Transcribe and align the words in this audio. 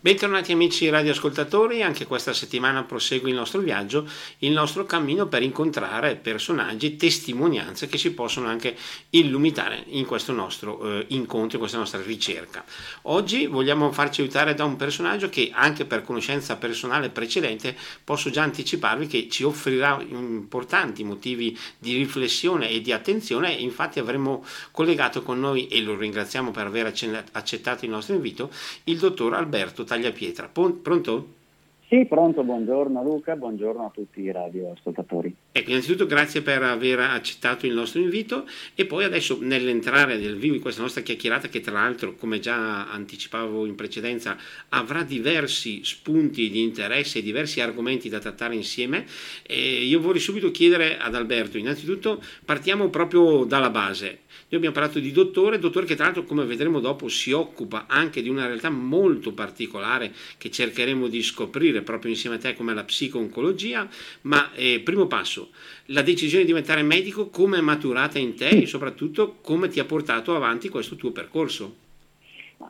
Bentornati 0.00 0.52
amici 0.52 0.88
radioascoltatori, 0.88 1.82
anche 1.82 2.06
questa 2.06 2.32
settimana 2.32 2.84
prosegue 2.84 3.30
il 3.30 3.34
nostro 3.34 3.60
viaggio, 3.60 4.08
il 4.38 4.52
nostro 4.52 4.84
cammino 4.84 5.26
per 5.26 5.42
incontrare 5.42 6.14
personaggi, 6.14 6.94
testimonianze 6.94 7.88
che 7.88 7.98
si 7.98 8.12
possono 8.12 8.46
anche 8.46 8.76
illuminare 9.10 9.82
in 9.88 10.06
questo 10.06 10.30
nostro 10.30 11.00
eh, 11.00 11.06
incontro, 11.08 11.54
in 11.54 11.58
questa 11.58 11.78
nostra 11.78 12.00
ricerca. 12.00 12.64
Oggi 13.02 13.46
vogliamo 13.46 13.90
farci 13.90 14.20
aiutare 14.20 14.54
da 14.54 14.64
un 14.64 14.76
personaggio 14.76 15.28
che 15.28 15.50
anche 15.52 15.84
per 15.84 16.04
conoscenza 16.04 16.54
personale 16.54 17.08
precedente 17.10 17.76
posso 18.04 18.30
già 18.30 18.44
anticiparvi 18.44 19.08
che 19.08 19.28
ci 19.28 19.42
offrirà 19.42 20.00
importanti 20.00 21.02
motivi 21.02 21.58
di 21.76 21.96
riflessione 21.96 22.70
e 22.70 22.80
di 22.80 22.92
attenzione, 22.92 23.50
infatti 23.50 23.98
avremo 23.98 24.44
collegato 24.70 25.22
con 25.22 25.40
noi 25.40 25.66
e 25.66 25.80
lo 25.80 25.96
ringraziamo 25.96 26.52
per 26.52 26.66
aver 26.66 26.86
accettato 27.32 27.84
il 27.84 27.90
nostro 27.90 28.14
invito, 28.14 28.52
il 28.84 28.98
dottor 28.98 29.34
Alberto 29.34 29.86
Tagliapietra. 29.88 30.48
Pronto? 30.52 31.36
Sì, 31.88 32.04
pronto, 32.04 32.42
buongiorno 32.44 33.02
Luca, 33.02 33.34
buongiorno 33.34 33.86
a 33.86 33.90
tutti 33.90 34.20
i 34.20 34.30
radioascoltatori. 34.30 35.34
Ecco, 35.52 35.70
innanzitutto 35.70 36.04
grazie 36.04 36.42
per 36.42 36.62
aver 36.62 37.00
accettato 37.00 37.64
il 37.64 37.72
nostro 37.72 37.98
invito 37.98 38.46
e 38.74 38.84
poi 38.84 39.04
adesso 39.04 39.38
nell'entrare 39.40 40.18
nel 40.18 40.36
vivo 40.36 40.54
in 40.54 40.60
questa 40.60 40.82
nostra 40.82 41.00
chiacchierata 41.00 41.48
che 41.48 41.60
tra 41.60 41.72
l'altro, 41.72 42.14
come 42.14 42.40
già 42.40 42.90
anticipavo 42.90 43.64
in 43.64 43.74
precedenza, 43.74 44.36
avrà 44.68 45.02
diversi 45.02 45.80
spunti 45.82 46.50
di 46.50 46.62
interesse 46.62 47.20
e 47.20 47.22
diversi 47.22 47.62
argomenti 47.62 48.10
da 48.10 48.18
trattare 48.18 48.54
insieme, 48.54 49.06
e 49.42 49.82
io 49.82 49.98
vorrei 49.98 50.20
subito 50.20 50.50
chiedere 50.50 50.98
ad 50.98 51.14
Alberto, 51.14 51.56
innanzitutto 51.56 52.22
partiamo 52.44 52.90
proprio 52.90 53.44
dalla 53.44 53.70
base. 53.70 54.18
Noi 54.50 54.60
abbiamo 54.60 54.76
parlato 54.76 54.98
di 54.98 55.12
dottore, 55.12 55.58
dottore 55.58 55.84
che 55.84 55.94
tra 55.94 56.06
l'altro 56.06 56.22
come 56.22 56.46
vedremo 56.46 56.80
dopo 56.80 57.08
si 57.08 57.32
occupa 57.32 57.84
anche 57.86 58.22
di 58.22 58.30
una 58.30 58.46
realtà 58.46 58.70
molto 58.70 59.34
particolare 59.34 60.10
che 60.38 60.50
cercheremo 60.50 61.06
di 61.06 61.20
scoprire 61.20 61.82
proprio 61.82 62.12
insieme 62.12 62.36
a 62.36 62.38
te 62.38 62.54
come 62.54 62.72
la 62.72 62.82
psico-oncologia, 62.82 63.86
ma 64.22 64.50
eh, 64.54 64.80
primo 64.82 65.06
passo, 65.06 65.50
la 65.86 66.00
decisione 66.00 66.44
di 66.44 66.48
diventare 66.48 66.80
medico 66.80 67.28
come 67.28 67.58
è 67.58 67.60
maturata 67.60 68.18
in 68.18 68.36
te 68.36 68.48
e 68.48 68.64
soprattutto 68.64 69.36
come 69.42 69.68
ti 69.68 69.80
ha 69.80 69.84
portato 69.84 70.34
avanti 70.34 70.70
questo 70.70 70.96
tuo 70.96 71.10
percorso? 71.10 71.74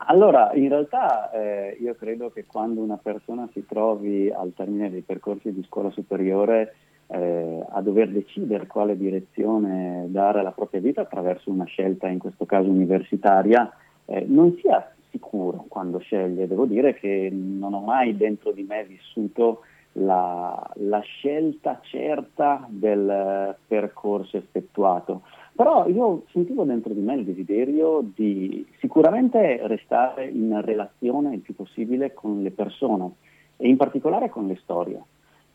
Allora, 0.07 0.51
in 0.55 0.67
realtà 0.67 1.31
eh, 1.31 1.77
io 1.79 1.95
credo 1.95 2.29
che 2.29 2.43
quando 2.45 2.81
una 2.81 2.99
persona 3.01 3.47
si 3.53 3.65
trovi 3.65 4.29
al 4.29 4.51
termine 4.53 4.91
dei 4.91 5.01
percorsi 5.01 5.53
di 5.53 5.63
scuola 5.63 5.91
superiore 5.91 6.75
eh, 7.11 7.65
a 7.67 7.81
dover 7.81 8.09
decidere 8.09 8.67
quale 8.67 8.95
direzione 8.95 10.05
dare 10.09 10.39
alla 10.39 10.51
propria 10.51 10.79
vita 10.79 11.01
attraverso 11.01 11.49
una 11.49 11.65
scelta, 11.65 12.07
in 12.07 12.19
questo 12.19 12.45
caso 12.45 12.69
universitaria, 12.69 13.71
eh, 14.05 14.25
non 14.27 14.55
sia 14.61 14.91
sicuro 15.09 15.65
quando 15.67 15.97
sceglie. 15.99 16.47
Devo 16.47 16.65
dire 16.65 16.93
che 16.93 17.29
non 17.31 17.73
ho 17.73 17.81
mai 17.81 18.15
dentro 18.15 18.51
di 18.51 18.63
me 18.63 18.85
vissuto 18.85 19.61
la, 19.93 20.71
la 20.75 20.99
scelta 20.99 21.79
certa 21.81 22.65
del 22.69 23.55
percorso 23.65 24.37
effettuato. 24.37 25.23
Però 25.55 25.87
io 25.87 26.23
sentivo 26.31 26.63
dentro 26.63 26.93
di 26.93 27.01
me 27.01 27.15
il 27.15 27.25
desiderio 27.25 28.01
di 28.15 28.65
sicuramente 28.79 29.59
restare 29.67 30.27
in 30.27 30.61
relazione 30.61 31.33
il 31.33 31.41
più 31.41 31.55
possibile 31.55 32.13
con 32.13 32.43
le 32.43 32.51
persone 32.51 33.11
e 33.57 33.67
in 33.67 33.75
particolare 33.75 34.29
con 34.29 34.47
le 34.47 34.57
storie. 34.61 35.01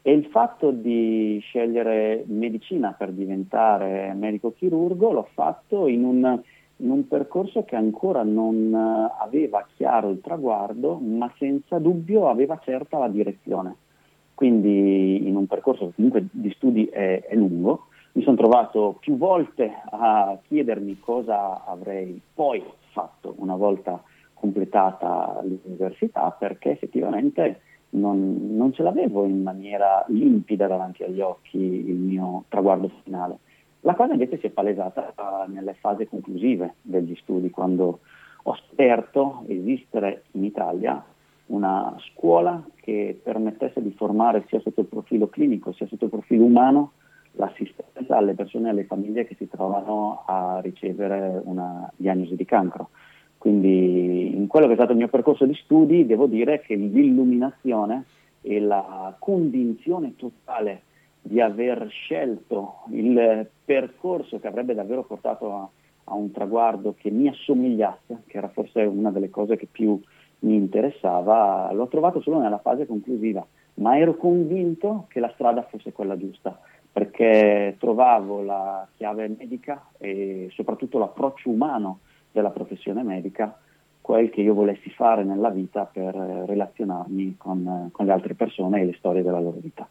E 0.06 0.12
il 0.12 0.26
fatto 0.26 0.70
di 0.70 1.38
scegliere 1.40 2.24
medicina 2.26 2.92
per 2.92 3.10
diventare 3.10 4.12
medico 4.12 4.52
chirurgo 4.52 5.12
l'ho 5.12 5.28
fatto 5.32 5.86
in 5.86 6.04
un, 6.04 6.42
in 6.76 6.90
un 6.90 7.08
percorso 7.08 7.64
che 7.64 7.74
ancora 7.74 8.22
non 8.22 8.74
aveva 9.18 9.66
chiaro 9.74 10.10
il 10.10 10.20
traguardo, 10.20 10.98
ma 10.98 11.32
senza 11.38 11.78
dubbio 11.78 12.28
aveva 12.28 12.60
certa 12.62 12.98
la 12.98 13.08
direzione. 13.08 13.76
Quindi 14.34 15.26
in 15.26 15.36
un 15.36 15.46
percorso 15.46 15.86
che 15.86 15.92
comunque 15.94 16.26
di 16.30 16.50
studi 16.50 16.84
è, 16.84 17.22
è 17.22 17.34
lungo, 17.34 17.86
mi 18.12 18.22
sono 18.24 18.36
trovato 18.36 18.98
più 19.00 19.16
volte 19.16 19.72
a 19.90 20.38
chiedermi 20.46 21.00
cosa 21.00 21.64
avrei 21.64 22.20
poi 22.34 22.62
fatto 22.92 23.34
una 23.38 23.56
volta 23.56 24.02
completata 24.34 25.40
l'università, 25.42 26.30
perché 26.38 26.72
effettivamente 26.72 27.60
non, 27.94 28.56
non, 28.56 28.72
ce 28.72 28.82
l'avevo 28.82 29.24
in 29.24 29.42
maniera 29.42 30.04
limpida 30.08 30.66
davanti 30.66 31.02
agli 31.02 31.20
occhi 31.20 31.58
il 31.58 31.96
mio 31.96 32.44
traguardo 32.48 32.90
finale. 33.02 33.38
La 33.80 33.94
cosa 33.94 34.12
invece 34.12 34.38
si 34.38 34.46
è 34.46 34.50
palesata 34.50 35.12
nelle 35.48 35.74
fasi 35.74 36.06
conclusive 36.06 36.74
degli 36.80 37.14
studi, 37.16 37.50
quando 37.50 38.00
ho 38.42 38.56
scoperto 38.56 39.44
esistere 39.46 40.24
in 40.32 40.44
Italia 40.44 41.04
una 41.46 41.94
scuola 42.12 42.62
che 42.76 43.18
permettesse 43.22 43.82
di 43.82 43.92
formare 43.92 44.44
sia 44.48 44.60
sotto 44.60 44.80
il 44.80 44.86
profilo 44.86 45.28
clinico 45.28 45.72
sia 45.72 45.86
sotto 45.86 46.04
il 46.04 46.10
profilo 46.10 46.44
umano 46.44 46.92
l'assistenza 47.32 48.16
alle 48.16 48.34
persone 48.34 48.68
e 48.68 48.70
alle 48.70 48.84
famiglie 48.84 49.26
che 49.26 49.34
si 49.36 49.48
trovano 49.48 50.22
a 50.26 50.60
ricevere 50.62 51.40
una 51.44 51.90
diagnosi 51.96 52.36
di 52.36 52.44
cancro. 52.44 52.90
Quindi 53.44 54.34
in 54.34 54.46
quello 54.46 54.64
che 54.64 54.72
è 54.72 54.76
stato 54.76 54.92
il 54.92 54.96
mio 54.96 55.08
percorso 55.08 55.44
di 55.44 55.52
studi 55.52 56.06
devo 56.06 56.24
dire 56.24 56.62
che 56.62 56.76
l'illuminazione 56.76 58.04
e 58.40 58.58
la 58.58 59.14
convinzione 59.18 60.16
totale 60.16 60.84
di 61.20 61.42
aver 61.42 61.86
scelto 61.90 62.84
il 62.88 63.46
percorso 63.62 64.38
che 64.38 64.46
avrebbe 64.46 64.72
davvero 64.72 65.04
portato 65.04 65.52
a, 65.52 65.68
a 66.04 66.14
un 66.14 66.30
traguardo 66.30 66.94
che 66.96 67.10
mi 67.10 67.28
assomigliasse, 67.28 68.22
che 68.26 68.38
era 68.38 68.48
forse 68.48 68.80
una 68.80 69.10
delle 69.10 69.28
cose 69.28 69.56
che 69.56 69.68
più 69.70 70.00
mi 70.38 70.54
interessava, 70.54 71.70
l'ho 71.74 71.88
trovato 71.88 72.22
solo 72.22 72.40
nella 72.40 72.60
fase 72.60 72.86
conclusiva, 72.86 73.46
ma 73.74 73.98
ero 73.98 74.16
convinto 74.16 75.04
che 75.08 75.20
la 75.20 75.30
strada 75.34 75.64
fosse 75.64 75.92
quella 75.92 76.16
giusta, 76.16 76.58
perché 76.90 77.76
trovavo 77.78 78.40
la 78.40 78.88
chiave 78.96 79.28
medica 79.28 79.88
e 79.98 80.48
soprattutto 80.50 80.98
l'approccio 80.98 81.50
umano 81.50 81.98
della 82.34 82.50
professione 82.50 83.04
medica 83.04 83.56
quel 84.00 84.28
che 84.28 84.42
io 84.42 84.52
volessi 84.52 84.90
fare 84.90 85.22
nella 85.22 85.50
vita 85.50 85.84
per 85.84 86.14
relazionarmi 86.14 87.36
con, 87.38 87.88
con 87.92 88.04
le 88.04 88.12
altre 88.12 88.34
persone 88.34 88.80
e 88.80 88.86
le 88.86 88.94
storie 88.98 89.22
della 89.22 89.40
loro 89.40 89.58
vita 89.60 89.88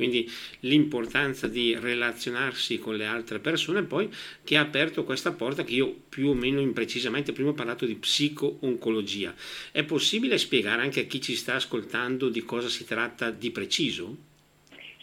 quindi 0.00 0.26
l'importanza 0.60 1.46
di 1.46 1.76
relazionarsi 1.78 2.78
con 2.78 2.96
le 2.96 3.04
altre 3.04 3.38
persone 3.38 3.82
poi 3.82 4.10
che 4.42 4.56
ha 4.56 4.62
aperto 4.62 5.04
questa 5.04 5.32
porta 5.32 5.62
che 5.62 5.74
io 5.74 5.94
più 6.08 6.30
o 6.30 6.32
meno 6.32 6.58
imprecisamente 6.60 7.32
prima 7.32 7.50
ho 7.50 7.52
parlato 7.52 7.84
di 7.84 7.96
psico-oncologia. 7.96 9.34
È 9.70 9.84
possibile 9.84 10.38
spiegare 10.38 10.80
anche 10.80 11.00
a 11.00 11.04
chi 11.04 11.20
ci 11.20 11.34
sta 11.34 11.56
ascoltando 11.56 12.30
di 12.30 12.40
cosa 12.44 12.68
si 12.68 12.86
tratta 12.86 13.30
di 13.30 13.50
preciso? 13.50 14.29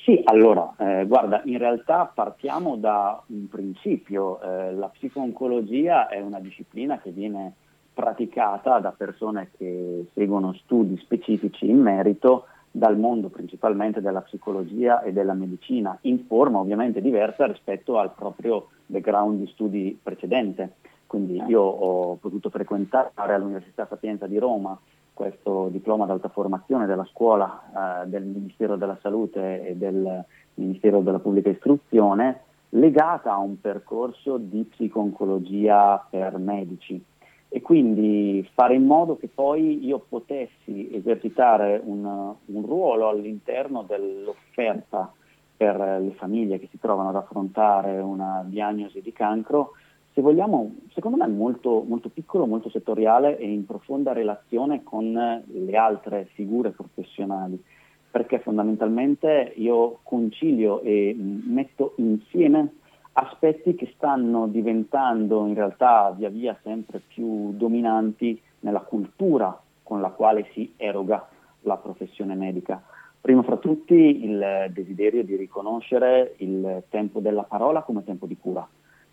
Sì, 0.08 0.22
allora, 0.24 0.74
eh, 0.78 1.06
guarda, 1.06 1.42
in 1.44 1.58
realtà 1.58 2.06
partiamo 2.06 2.78
da 2.78 3.22
un 3.26 3.50
principio. 3.50 4.40
Eh, 4.40 4.74
la 4.74 4.88
psico-oncologia 4.88 6.08
è 6.08 6.22
una 6.22 6.40
disciplina 6.40 6.98
che 7.00 7.12
viene 7.12 7.52
praticata 7.94 8.80
da 8.80 8.94
persone 8.96 9.50
che 9.58 10.06
seguono 10.14 10.54
studi 10.64 10.96
specifici 11.00 11.70
in 11.70 11.82
merito 11.82 12.46
dal 12.72 12.98
mondo 12.98 13.28
principalmente 13.28 14.00
della 14.00 14.22
psicologia 14.22 15.02
e 15.02 15.12
della 15.12 15.34
medicina, 15.34 15.98
in 16.04 16.24
forma 16.26 16.60
ovviamente 16.60 17.02
diversa 17.02 17.46
rispetto 17.46 17.98
al 17.98 18.14
proprio 18.16 18.70
background 18.86 19.40
di 19.40 19.48
studi 19.48 20.00
precedente. 20.02 20.76
Quindi 21.06 21.44
io 21.48 21.62
ho 21.62 22.16
potuto 22.16 22.50
frequentare 22.50 23.12
all'Università 23.14 23.86
Sapienza 23.86 24.26
di 24.26 24.38
Roma 24.38 24.80
questo 25.18 25.70
diploma 25.70 26.06
d'alta 26.06 26.30
formazione 26.30 26.86
della 26.86 27.04
scuola 27.06 28.04
eh, 28.04 28.08
del 28.08 28.24
Ministero 28.24 28.76
della 28.76 29.00
Salute 29.02 29.68
e 29.68 29.76
del 29.76 30.24
Ministero 30.54 31.00
della 31.00 31.18
Pubblica 31.18 31.50
Istruzione 31.50 32.42
legata 32.70 33.34
a 33.34 33.40
un 33.40 33.60
percorso 33.60 34.38
di 34.38 34.64
psico-oncologia 34.70 36.06
per 36.08 36.38
medici. 36.38 37.04
E 37.50 37.62
quindi 37.62 38.48
fare 38.54 38.76
in 38.76 38.86
modo 38.86 39.18
che 39.18 39.28
poi 39.34 39.84
io 39.84 40.06
potessi 40.08 40.94
esercitare 40.94 41.82
un, 41.84 42.06
un 42.46 42.66
ruolo 42.66 43.10
all'interno 43.10 43.84
dell'offerta 43.88 45.12
per 45.56 45.78
le 45.78 46.12
famiglie 46.12 46.60
che 46.60 46.68
si 46.70 46.78
trovano 46.78 47.10
ad 47.10 47.16
affrontare 47.16 47.98
una 47.98 48.44
diagnosi 48.46 49.02
di 49.02 49.12
cancro 49.14 49.72
se 50.18 50.24
vogliamo, 50.24 50.78
secondo 50.96 51.18
me 51.18 51.28
molto, 51.28 51.84
molto 51.88 52.10
piccolo, 52.10 52.48
molto 52.48 52.72
settoriale 52.72 53.38
e 53.38 53.48
in 53.48 53.68
profonda 53.68 54.14
relazione 54.14 54.82
con 54.82 55.12
le 55.12 55.78
altre 55.78 56.30
figure 56.34 56.72
professionali, 56.72 57.64
perché 58.10 58.40
fondamentalmente 58.40 59.54
io 59.58 60.00
concilio 60.02 60.82
e 60.82 61.16
metto 61.16 61.94
insieme 61.98 62.78
aspetti 63.12 63.76
che 63.76 63.94
stanno 63.94 64.48
diventando 64.48 65.46
in 65.46 65.54
realtà 65.54 66.12
via 66.18 66.30
via 66.30 66.58
sempre 66.64 67.00
più 67.08 67.52
dominanti 67.52 68.42
nella 68.62 68.82
cultura 68.82 69.56
con 69.84 70.02
la 70.02 70.10
quale 70.10 70.50
si 70.54 70.74
eroga 70.78 71.28
la 71.62 71.78
professione 71.78 72.34
medica. 72.34 72.82
Primo 73.22 73.44
fra 73.44 73.58
tutti 73.58 73.94
il 73.94 74.72
desiderio 74.72 75.24
di 75.24 75.36
riconoscere 75.36 76.34
il 76.38 76.86
tempo 76.90 77.20
della 77.20 77.44
parola 77.44 77.84
come 77.84 78.04
tempo 78.04 78.26
di 78.26 78.36
cura 78.36 78.68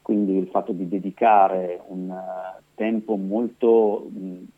quindi 0.05 0.37
il 0.37 0.49
fatto 0.49 0.73
di 0.73 0.87
dedicare 0.87 1.81
un 1.87 2.11
uh, 2.11 2.63
tempo 2.75 3.17
molto 3.17 4.07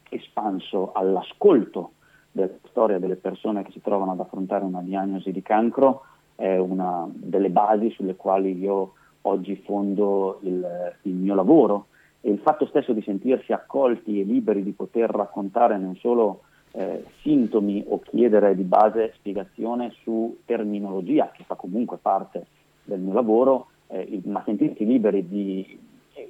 espanso 0.08 0.90
all'ascolto 0.92 1.92
del 2.32 2.58
storia 2.68 2.98
delle 2.98 3.14
persone 3.14 3.62
che 3.62 3.70
si 3.70 3.80
trovano 3.80 4.10
ad 4.10 4.18
affrontare 4.18 4.64
una 4.64 4.82
diagnosi 4.82 5.30
di 5.30 5.42
cancro 5.42 6.02
è 6.34 6.56
una 6.56 7.08
delle 7.12 7.50
basi 7.50 7.90
sulle 7.90 8.16
quali 8.16 8.58
io 8.58 8.94
oggi 9.22 9.54
fondo 9.64 10.40
il, 10.42 10.96
il 11.02 11.14
mio 11.14 11.36
lavoro. 11.36 11.86
E 12.22 12.30
il 12.32 12.40
fatto 12.40 12.66
stesso 12.66 12.92
di 12.92 13.02
sentirsi 13.02 13.52
accolti 13.52 14.20
e 14.20 14.24
liberi 14.24 14.64
di 14.64 14.72
poter 14.72 15.10
raccontare 15.10 15.78
non 15.78 15.94
solo 15.94 16.40
eh, 16.72 17.04
sintomi 17.22 17.84
o 17.86 18.00
chiedere 18.00 18.56
di 18.56 18.64
base 18.64 19.12
spiegazione 19.14 19.92
su 20.02 20.38
terminologia 20.44 21.30
che 21.32 21.44
fa 21.44 21.54
comunque 21.54 21.98
parte 21.98 22.46
del 22.82 22.98
mio 22.98 23.12
lavoro, 23.12 23.68
eh, 23.88 24.20
ma 24.24 24.42
sentirsi 24.44 24.84
liberi 24.84 25.26
di 25.26 25.78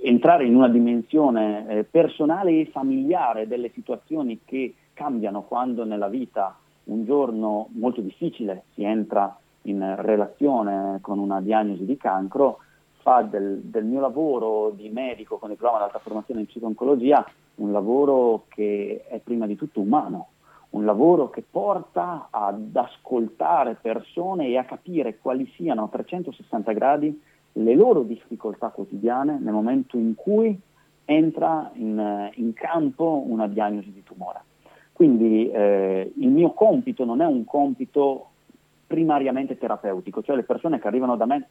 entrare 0.03 0.45
in 0.47 0.55
una 0.55 0.69
dimensione 0.69 1.67
eh, 1.69 1.85
personale 1.85 2.61
e 2.61 2.71
familiare 2.73 3.47
delle 3.47 3.71
situazioni 3.73 4.41
che 4.45 4.75
cambiano 4.93 5.43
quando 5.43 5.85
nella 5.85 6.09
vita 6.09 6.57
un 6.85 7.05
giorno 7.05 7.69
molto 7.73 8.01
difficile 8.01 8.65
si 8.75 8.83
entra 8.83 9.37
in 9.63 9.95
relazione 9.99 10.99
con 11.01 11.19
una 11.19 11.41
diagnosi 11.41 11.85
di 11.85 11.97
cancro, 11.97 12.59
fa 13.03 13.23
del, 13.23 13.61
del 13.63 13.85
mio 13.85 14.01
lavoro 14.01 14.71
di 14.71 14.89
medico 14.89 15.39
con 15.39 15.51
diploma 15.51 15.79
d'alta 15.79 15.99
formazione 15.99 16.41
in 16.41 16.47
psico-oncologia 16.47 17.25
un 17.57 17.73
lavoro 17.73 18.45
che 18.49 19.05
è 19.09 19.19
prima 19.19 19.47
di 19.47 19.57
tutto 19.57 19.81
umano, 19.81 20.29
un 20.71 20.85
lavoro 20.85 21.31
che 21.31 21.43
porta 21.49 22.29
ad 22.31 22.75
ascoltare 22.75 23.79
persone 23.81 24.49
e 24.49 24.57
a 24.59 24.65
capire 24.65 25.19
quali 25.19 25.51
siano 25.57 25.85
a 25.85 25.89
360 25.89 26.73
gradi 26.73 27.23
le 27.59 27.75
loro 27.75 28.03
difficoltà 28.03 28.69
quotidiane 28.69 29.39
nel 29.41 29.53
momento 29.53 29.97
in 29.97 30.15
cui 30.15 30.59
entra 31.05 31.71
in, 31.75 32.31
in 32.35 32.53
campo 32.53 33.23
una 33.27 33.47
diagnosi 33.47 33.93
di 33.93 34.03
tumore. 34.03 34.41
Quindi 34.93 35.51
eh, 35.51 36.13
il 36.17 36.29
mio 36.29 36.51
compito 36.53 37.05
non 37.05 37.21
è 37.21 37.27
un 37.27 37.45
compito 37.45 38.31
primariamente 38.87 39.59
terapeutico, 39.59 40.23
cioè 40.23 40.37
le 40.37 40.43
persone 40.43 40.79
che 40.79 40.87
arrivano 40.87 41.17
da 41.17 41.27
me 41.27 41.49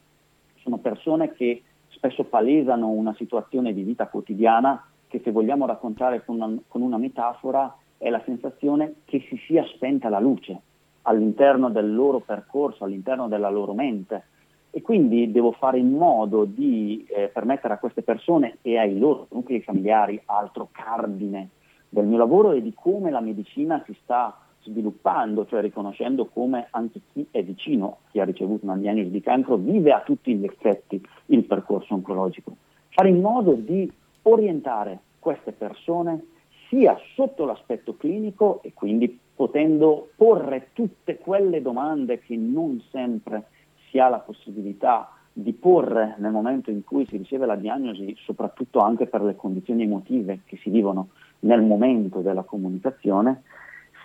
sono 0.61 0.77
persone 0.77 1.33
che 1.33 1.63
spesso 1.89 2.23
palesano 2.23 2.89
una 2.89 3.13
situazione 3.15 3.73
di 3.73 3.83
vita 3.83 4.07
quotidiana 4.07 4.83
che 5.07 5.21
se 5.23 5.31
vogliamo 5.31 5.65
raccontare 5.65 6.23
con 6.25 6.35
una, 6.35 6.57
con 6.67 6.81
una 6.81 6.97
metafora 6.97 7.73
è 7.97 8.09
la 8.09 8.21
sensazione 8.25 8.95
che 9.05 9.25
si 9.29 9.39
sia 9.47 9.63
spenta 9.75 10.09
la 10.09 10.19
luce 10.19 10.59
all'interno 11.03 11.69
del 11.69 11.93
loro 11.93 12.19
percorso, 12.19 12.83
all'interno 12.83 13.27
della 13.27 13.49
loro 13.49 13.73
mente. 13.73 14.23
E 14.75 14.81
quindi 14.81 15.31
devo 15.31 15.54
fare 15.54 15.80
in 15.80 15.94
modo 15.94 16.44
di 16.44 17.07
eh, 17.07 17.30
permettere 17.30 17.75
a 17.75 17.77
queste 17.77 18.01
persone 18.01 18.57
e 18.62 18.77
ai 18.77 19.00
loro 19.00 19.27
nuclei 19.31 19.62
familiari, 19.62 20.22
altro 20.25 20.68
cardine 20.69 21.48
del 21.88 22.06
mio 22.06 22.18
lavoro 22.18 22.51
e 22.51 22.62
di 22.62 22.74
come 22.74 23.10
la 23.10 23.22
medicina 23.22 23.81
si 23.86 23.95
sta 24.04 24.38
sviluppando, 24.63 25.45
cioè 25.45 25.62
riconoscendo 25.62 26.25
come 26.25 26.68
anche 26.72 27.00
chi 27.13 27.25
è 27.31 27.42
vicino, 27.42 28.00
chi 28.12 28.19
ha 28.19 28.25
ricevuto 28.25 28.66
una 28.66 28.75
diagnosi 28.75 29.12
di 29.12 29.22
cancro, 29.22 29.56
vive 29.56 29.94
a 29.94 30.01
tutti 30.01 30.36
gli 30.36 30.44
effetti 30.44 31.01
il 31.27 31.45
percorso 31.45 31.94
oncologico. 31.94 32.57
Fare 32.89 33.07
in 33.07 33.22
modo 33.22 33.54
di 33.54 33.89
orientare 34.24 35.00
queste 35.19 35.54
persone 35.54 36.22
sia 36.68 37.00
sotto 37.13 37.45
l'aspetto 37.45 37.95
clinico 37.95 38.62
e 38.62 38.74
quindi 38.74 39.18
potendo 39.33 40.10
porre 40.18 40.72
tutte 40.74 41.18
quelle 41.18 41.62
domande 41.62 42.19
che 42.19 42.36
non 42.36 42.83
sempre 42.92 43.45
si 43.89 43.99
ha 43.99 44.07
la 44.09 44.19
possibilità 44.19 45.09
di 45.37 45.51
porre 45.51 46.15
nel 46.19 46.31
momento 46.31 46.71
in 46.71 46.83
cui 46.83 47.05
si 47.07 47.17
riceve 47.17 47.45
la 47.45 47.55
diagnosi, 47.55 48.15
soprattutto 48.19 48.79
anche 48.79 49.05
per 49.05 49.21
le 49.21 49.35
condizioni 49.35 49.83
emotive 49.83 50.39
che 50.45 50.57
si 50.57 50.69
vivono 50.69 51.09
nel 51.39 51.61
momento 51.61 52.21
della 52.21 52.43
comunicazione, 52.43 53.43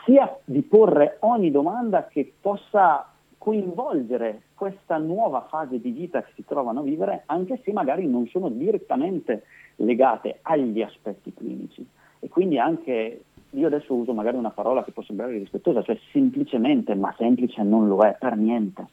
sia 0.05 0.37
di 0.45 0.63
porre 0.63 1.19
ogni 1.21 1.51
domanda 1.51 2.09
che 2.09 2.33
possa 2.41 3.07
coinvolgere 3.39 4.43
questa 4.55 4.99
nuova 4.99 5.47
fase 5.49 5.81
di 5.81 5.91
vita 5.91 6.23
che 6.23 6.33
si 6.35 6.45
trovano 6.45 6.81
a 6.81 6.83
vivere, 6.83 7.23
anche 7.27 7.61
se 7.65 7.73
magari 7.73 8.07
non 8.07 8.27
sono 8.27 8.49
direttamente 8.49 9.45
legate 9.77 10.41
agli 10.43 10.83
aspetti 10.83 11.33
clinici. 11.33 11.87
E 12.19 12.29
quindi 12.29 12.59
anche, 12.59 13.23
io 13.51 13.67
adesso 13.67 13.95
uso 13.95 14.13
magari 14.13 14.37
una 14.37 14.51
parola 14.51 14.85
che 14.85 14.91
può 14.91 15.03
sembrare 15.03 15.39
rispettosa, 15.39 15.83
cioè 15.83 15.97
semplicemente, 16.13 16.95
ma 16.95 17.15
semplice 17.17 17.63
non 17.63 17.89
lo 17.89 18.01
è 18.03 18.17
per 18.19 18.37
niente, 18.37 18.89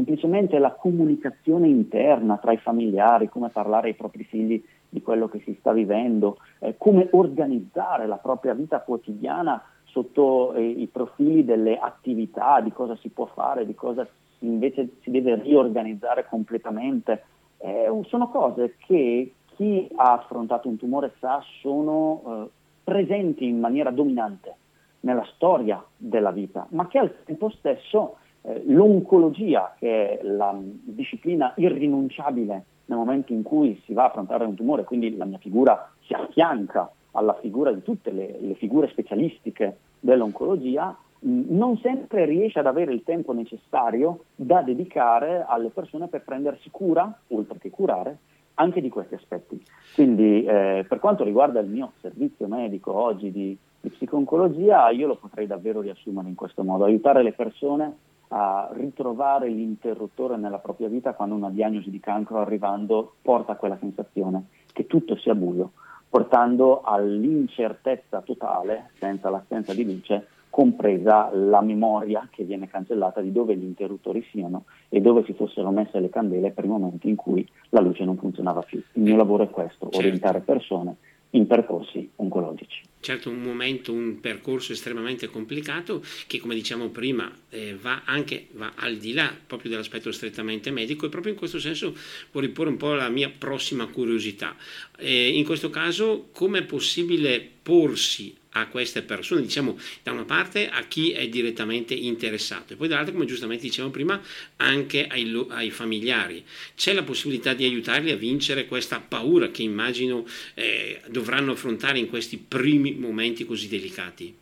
semplicemente 0.00 0.58
la 0.58 0.72
comunicazione 0.72 1.68
interna 1.68 2.38
tra 2.38 2.52
i 2.52 2.56
familiari, 2.56 3.28
come 3.28 3.50
parlare 3.50 3.88
ai 3.88 3.94
propri 3.94 4.24
figli 4.24 4.62
di 4.88 5.02
quello 5.02 5.28
che 5.28 5.40
si 5.44 5.54
sta 5.60 5.72
vivendo, 5.72 6.38
eh, 6.60 6.74
come 6.78 7.08
organizzare 7.12 8.06
la 8.06 8.16
propria 8.16 8.54
vita 8.54 8.80
quotidiana 8.80 9.62
sotto 9.84 10.54
eh, 10.54 10.62
i 10.62 10.86
profili 10.86 11.44
delle 11.44 11.78
attività, 11.78 12.60
di 12.60 12.72
cosa 12.72 12.96
si 12.96 13.10
può 13.10 13.26
fare, 13.26 13.66
di 13.66 13.74
cosa 13.74 14.08
invece 14.40 14.96
si 15.02 15.10
deve 15.10 15.34
riorganizzare 15.34 16.26
completamente. 16.26 17.24
Eh, 17.58 17.86
sono 18.08 18.30
cose 18.30 18.76
che 18.86 19.34
chi 19.54 19.86
ha 19.96 20.14
affrontato 20.14 20.66
un 20.66 20.78
tumore 20.78 21.12
sa 21.18 21.42
sono 21.60 22.22
eh, 22.24 22.50
presenti 22.84 23.46
in 23.46 23.60
maniera 23.60 23.90
dominante 23.90 24.54
nella 25.00 25.26
storia 25.34 25.84
della 25.94 26.30
vita, 26.30 26.66
ma 26.70 26.88
che 26.88 26.98
al 26.98 27.14
tempo 27.24 27.50
stesso 27.50 28.16
eh, 28.42 28.62
l'oncologia, 28.66 29.74
che 29.78 30.18
è 30.18 30.24
la 30.24 30.56
disciplina 30.60 31.52
irrinunciabile 31.56 32.64
nel 32.86 32.98
momento 32.98 33.32
in 33.32 33.42
cui 33.42 33.80
si 33.84 33.92
va 33.92 34.04
a 34.04 34.06
affrontare 34.06 34.44
un 34.44 34.54
tumore, 34.54 34.84
quindi 34.84 35.16
la 35.16 35.24
mia 35.24 35.38
figura 35.38 35.90
si 36.00 36.12
affianca 36.12 36.90
alla 37.12 37.34
figura 37.34 37.72
di 37.72 37.82
tutte 37.82 38.10
le, 38.10 38.36
le 38.40 38.54
figure 38.54 38.88
specialistiche 38.88 39.76
dell'oncologia, 40.00 40.96
non 41.22 41.76
sempre 41.78 42.24
riesce 42.24 42.58
ad 42.58 42.66
avere 42.66 42.92
il 42.92 43.02
tempo 43.04 43.32
necessario 43.32 44.24
da 44.34 44.62
dedicare 44.62 45.44
alle 45.46 45.68
persone 45.68 46.08
per 46.08 46.22
prendersi 46.22 46.70
cura, 46.70 47.14
oltre 47.28 47.58
che 47.58 47.70
curare, 47.70 48.18
anche 48.54 48.80
di 48.80 48.88
questi 48.88 49.14
aspetti. 49.14 49.62
Quindi 49.94 50.44
eh, 50.44 50.84
per 50.88 50.98
quanto 50.98 51.24
riguarda 51.24 51.60
il 51.60 51.68
mio 51.68 51.92
servizio 52.00 52.46
medico 52.46 52.94
oggi 52.94 53.30
di, 53.30 53.56
di 53.80 53.88
psiconcologia, 53.90 54.88
io 54.90 55.06
lo 55.06 55.16
potrei 55.16 55.46
davvero 55.46 55.80
riassumere 55.80 56.28
in 56.28 56.34
questo 56.34 56.62
modo, 56.62 56.84
aiutare 56.84 57.22
le 57.22 57.32
persone 57.32 57.96
a 58.32 58.70
ritrovare 58.72 59.48
l'interruttore 59.48 60.36
nella 60.36 60.58
propria 60.58 60.88
vita 60.88 61.14
quando 61.14 61.34
una 61.34 61.50
diagnosi 61.50 61.90
di 61.90 62.00
cancro 62.00 62.38
arrivando 62.38 63.14
porta 63.22 63.52
a 63.52 63.56
quella 63.56 63.78
sensazione 63.78 64.46
che 64.72 64.86
tutto 64.86 65.16
sia 65.16 65.34
buio, 65.34 65.72
portando 66.08 66.82
all'incertezza 66.82 68.20
totale, 68.20 68.90
senza 68.94 69.30
l'assenza 69.30 69.74
di 69.74 69.84
luce, 69.84 70.26
compresa 70.50 71.30
la 71.32 71.60
memoria 71.60 72.28
che 72.30 72.44
viene 72.44 72.68
cancellata 72.68 73.20
di 73.20 73.32
dove 73.32 73.56
gli 73.56 73.64
interruttori 73.64 74.24
siano 74.30 74.64
e 74.88 75.00
dove 75.00 75.24
si 75.24 75.32
fossero 75.32 75.70
messe 75.70 76.00
le 76.00 76.10
candele 76.10 76.50
per 76.50 76.64
i 76.64 76.68
momenti 76.68 77.08
in 77.08 77.16
cui 77.16 77.48
la 77.70 77.80
luce 77.80 78.04
non 78.04 78.16
funzionava 78.16 78.62
più. 78.62 78.82
Il 78.94 79.02
mio 79.02 79.16
lavoro 79.16 79.44
è 79.44 79.50
questo, 79.50 79.84
certo. 79.84 79.98
orientare 79.98 80.40
persone 80.40 80.96
in 81.30 81.46
percorsi 81.46 82.10
oncologici. 82.16 82.82
Certo, 83.02 83.30
un 83.30 83.42
momento, 83.42 83.94
un 83.94 84.20
percorso 84.20 84.72
estremamente 84.72 85.28
complicato 85.28 86.04
che, 86.26 86.38
come 86.38 86.54
diciamo 86.54 86.90
prima, 86.90 87.34
eh, 87.48 87.74
va 87.80 88.02
anche 88.04 88.48
va 88.52 88.72
al 88.74 88.98
di 88.98 89.14
là 89.14 89.34
proprio 89.46 89.70
dell'aspetto 89.70 90.12
strettamente 90.12 90.70
medico 90.70 91.06
e 91.06 91.08
proprio 91.08 91.32
in 91.32 91.38
questo 91.38 91.58
senso 91.58 91.96
vorrei 92.30 92.50
porre 92.50 92.68
un 92.68 92.76
po' 92.76 92.92
la 92.92 93.08
mia 93.08 93.30
prossima 93.30 93.86
curiosità. 93.86 94.54
Eh, 94.98 95.28
in 95.28 95.44
questo 95.44 95.70
caso, 95.70 96.28
come 96.32 96.58
è 96.58 96.64
possibile 96.64 97.48
porsi 97.62 98.36
a 98.52 98.66
queste 98.68 99.02
persone, 99.02 99.42
diciamo 99.42 99.76
da 100.02 100.12
una 100.12 100.24
parte 100.24 100.68
a 100.68 100.82
chi 100.82 101.12
è 101.12 101.28
direttamente 101.28 101.94
interessato 101.94 102.72
e 102.72 102.76
poi 102.76 102.88
dall'altra, 102.88 103.12
come 103.12 103.26
giustamente 103.26 103.62
dicevamo 103.62 103.92
prima, 103.92 104.20
anche 104.56 105.06
ai, 105.06 105.46
ai, 105.50 105.70
familiari. 105.70 106.44
C'è 106.74 106.92
la 106.92 107.02
possibilità 107.02 107.54
di 107.54 107.64
aiutarli 107.64 108.10
a 108.10 108.16
vincere 108.16 108.66
questa 108.66 109.00
paura 109.06 109.48
che 109.48 109.62
immagino 109.62 110.24
eh, 110.54 111.00
dovranno 111.08 111.52
affrontare 111.52 111.98
in 111.98 112.08
questi 112.08 112.38
primi 112.38 112.94
momenti 112.94 113.44
così 113.44 113.68
delicati? 113.68 114.36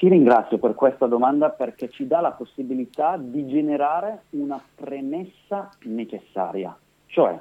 Ti 0.00 0.08
ringrazio 0.08 0.58
per 0.58 0.74
questa 0.74 1.06
domanda 1.06 1.50
perché 1.50 1.90
ci 1.90 2.06
dà 2.06 2.20
la 2.20 2.32
possibilità 2.32 3.18
di 3.18 3.46
generare 3.46 4.22
una 4.30 4.62
premessa 4.74 5.68
necessaria, 5.82 6.74
cioè 7.06 7.38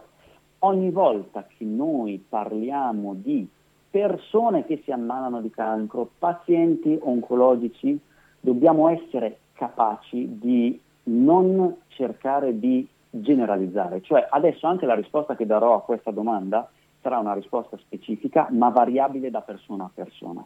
ogni 0.60 0.91
volta 0.91 1.48
che 1.48 1.63
noi 1.63 2.22
parliamo 2.27 3.15
di 3.15 3.48
persone 3.89 4.65
che 4.65 4.81
si 4.84 4.91
ammalano 4.91 5.41
di 5.41 5.50
cancro, 5.50 6.10
pazienti 6.17 6.98
oncologici, 7.01 8.00
dobbiamo 8.39 8.89
essere 8.89 9.39
capaci 9.53 10.38
di 10.39 10.79
non 11.03 11.75
cercare 11.88 12.58
di 12.58 12.88
generalizzare. 13.10 14.01
Cioè 14.01 14.27
adesso 14.29 14.67
anche 14.67 14.86
la 14.86 14.93
risposta 14.96 15.36
che 15.36 15.46
darò 15.46 15.75
a 15.75 15.81
questa 15.81 16.12
domanda 16.12 16.69
sarà 17.01 17.17
una 17.17 17.34
risposta 17.34 17.77
specifica 17.77 18.48
ma 18.51 18.69
variabile 18.69 19.29
da 19.29 19.41
persona 19.41 19.86
a 19.86 19.91
persona. 19.93 20.46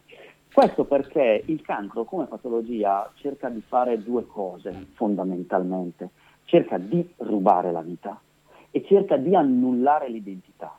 Questo 0.52 0.84
perché 0.84 1.42
il 1.46 1.60
cancro 1.62 2.04
come 2.04 2.26
patologia 2.26 3.10
cerca 3.16 3.48
di 3.48 3.60
fare 3.60 4.02
due 4.02 4.26
cose 4.26 4.86
fondamentalmente. 4.94 6.10
Cerca 6.44 6.78
di 6.78 7.06
rubare 7.18 7.72
la 7.72 7.80
vita 7.80 8.20
e 8.70 8.84
cerca 8.84 9.16
di 9.16 9.34
annullare 9.34 10.08
l'identità 10.08 10.76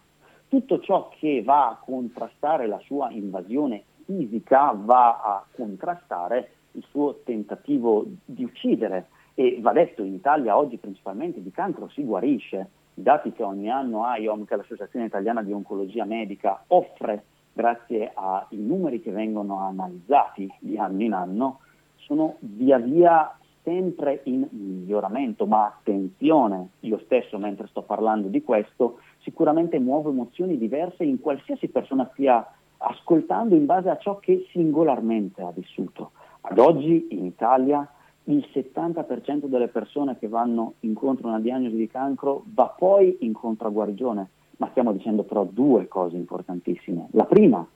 tutto 0.55 0.79
ciò 0.79 1.09
che 1.19 1.43
va 1.43 1.67
a 1.67 1.81
contrastare 1.83 2.65
la 2.65 2.79
sua 2.85 3.11
invasione 3.11 3.83
fisica 4.05 4.71
va 4.73 5.19
a 5.21 5.45
contrastare 5.53 6.51
il 6.71 6.85
suo 6.89 7.19
tentativo 7.25 8.05
di 8.23 8.45
uccidere. 8.45 9.07
E 9.33 9.57
va 9.59 9.73
detto, 9.73 10.01
in 10.01 10.13
Italia 10.13 10.57
oggi 10.57 10.77
principalmente 10.77 11.41
di 11.41 11.51
cancro 11.51 11.89
si 11.89 12.05
guarisce. 12.05 12.69
I 12.93 13.03
dati 13.03 13.33
che 13.33 13.43
ogni 13.43 13.69
anno 13.69 14.05
AIOM, 14.05 14.45
che 14.45 14.53
è 14.53 14.57
l'Associazione 14.57 15.07
Italiana 15.07 15.43
di 15.43 15.51
Oncologia 15.51 16.05
Medica, 16.05 16.63
offre 16.67 17.25
grazie 17.51 18.11
ai 18.13 18.57
numeri 18.57 19.01
che 19.01 19.11
vengono 19.11 19.59
analizzati 19.59 20.49
di 20.59 20.77
anno 20.77 21.03
in 21.03 21.11
anno, 21.11 21.59
sono 21.97 22.37
via 22.39 22.77
via 22.77 23.37
sempre 23.61 24.21
in 24.25 24.47
miglioramento, 24.51 25.45
ma 25.47 25.65
attenzione, 25.65 26.69
io 26.81 27.01
stesso 27.03 27.37
mentre 27.37 27.67
sto 27.67 27.81
parlando 27.81 28.29
di 28.29 28.41
questo, 28.41 28.99
sicuramente 29.25 29.79
muovo 29.79 30.11
emozioni 30.11 30.57
diverse 30.57 31.03
in 31.03 31.19
qualsiasi 31.19 31.67
persona 31.67 32.09
stia 32.13 32.47
ascoltando 32.77 33.55
in 33.55 33.65
base 33.65 33.89
a 33.89 33.97
ciò 33.97 34.19
che 34.19 34.45
singolarmente 34.51 35.41
ha 35.41 35.51
vissuto. 35.51 36.11
Ad 36.41 36.59
oggi 36.59 37.07
in 37.09 37.25
Italia 37.25 37.89
il 38.25 38.47
70% 38.53 39.45
delle 39.45 39.67
persone 39.67 40.17
che 40.17 40.27
vanno 40.27 40.75
incontro 40.81 41.27
a 41.27 41.31
una 41.31 41.39
diagnosi 41.39 41.75
di 41.75 41.87
cancro 41.87 42.43
va 42.53 42.67
poi 42.67 43.17
incontro 43.21 43.67
a 43.67 43.71
guarigione, 43.71 44.29
ma 44.57 44.67
stiamo 44.69 44.93
dicendo 44.93 45.23
però 45.23 45.43
due 45.43 45.87
cose 45.87 46.15
importantissime. 46.15 47.07
La 47.11 47.25
prima 47.25 47.67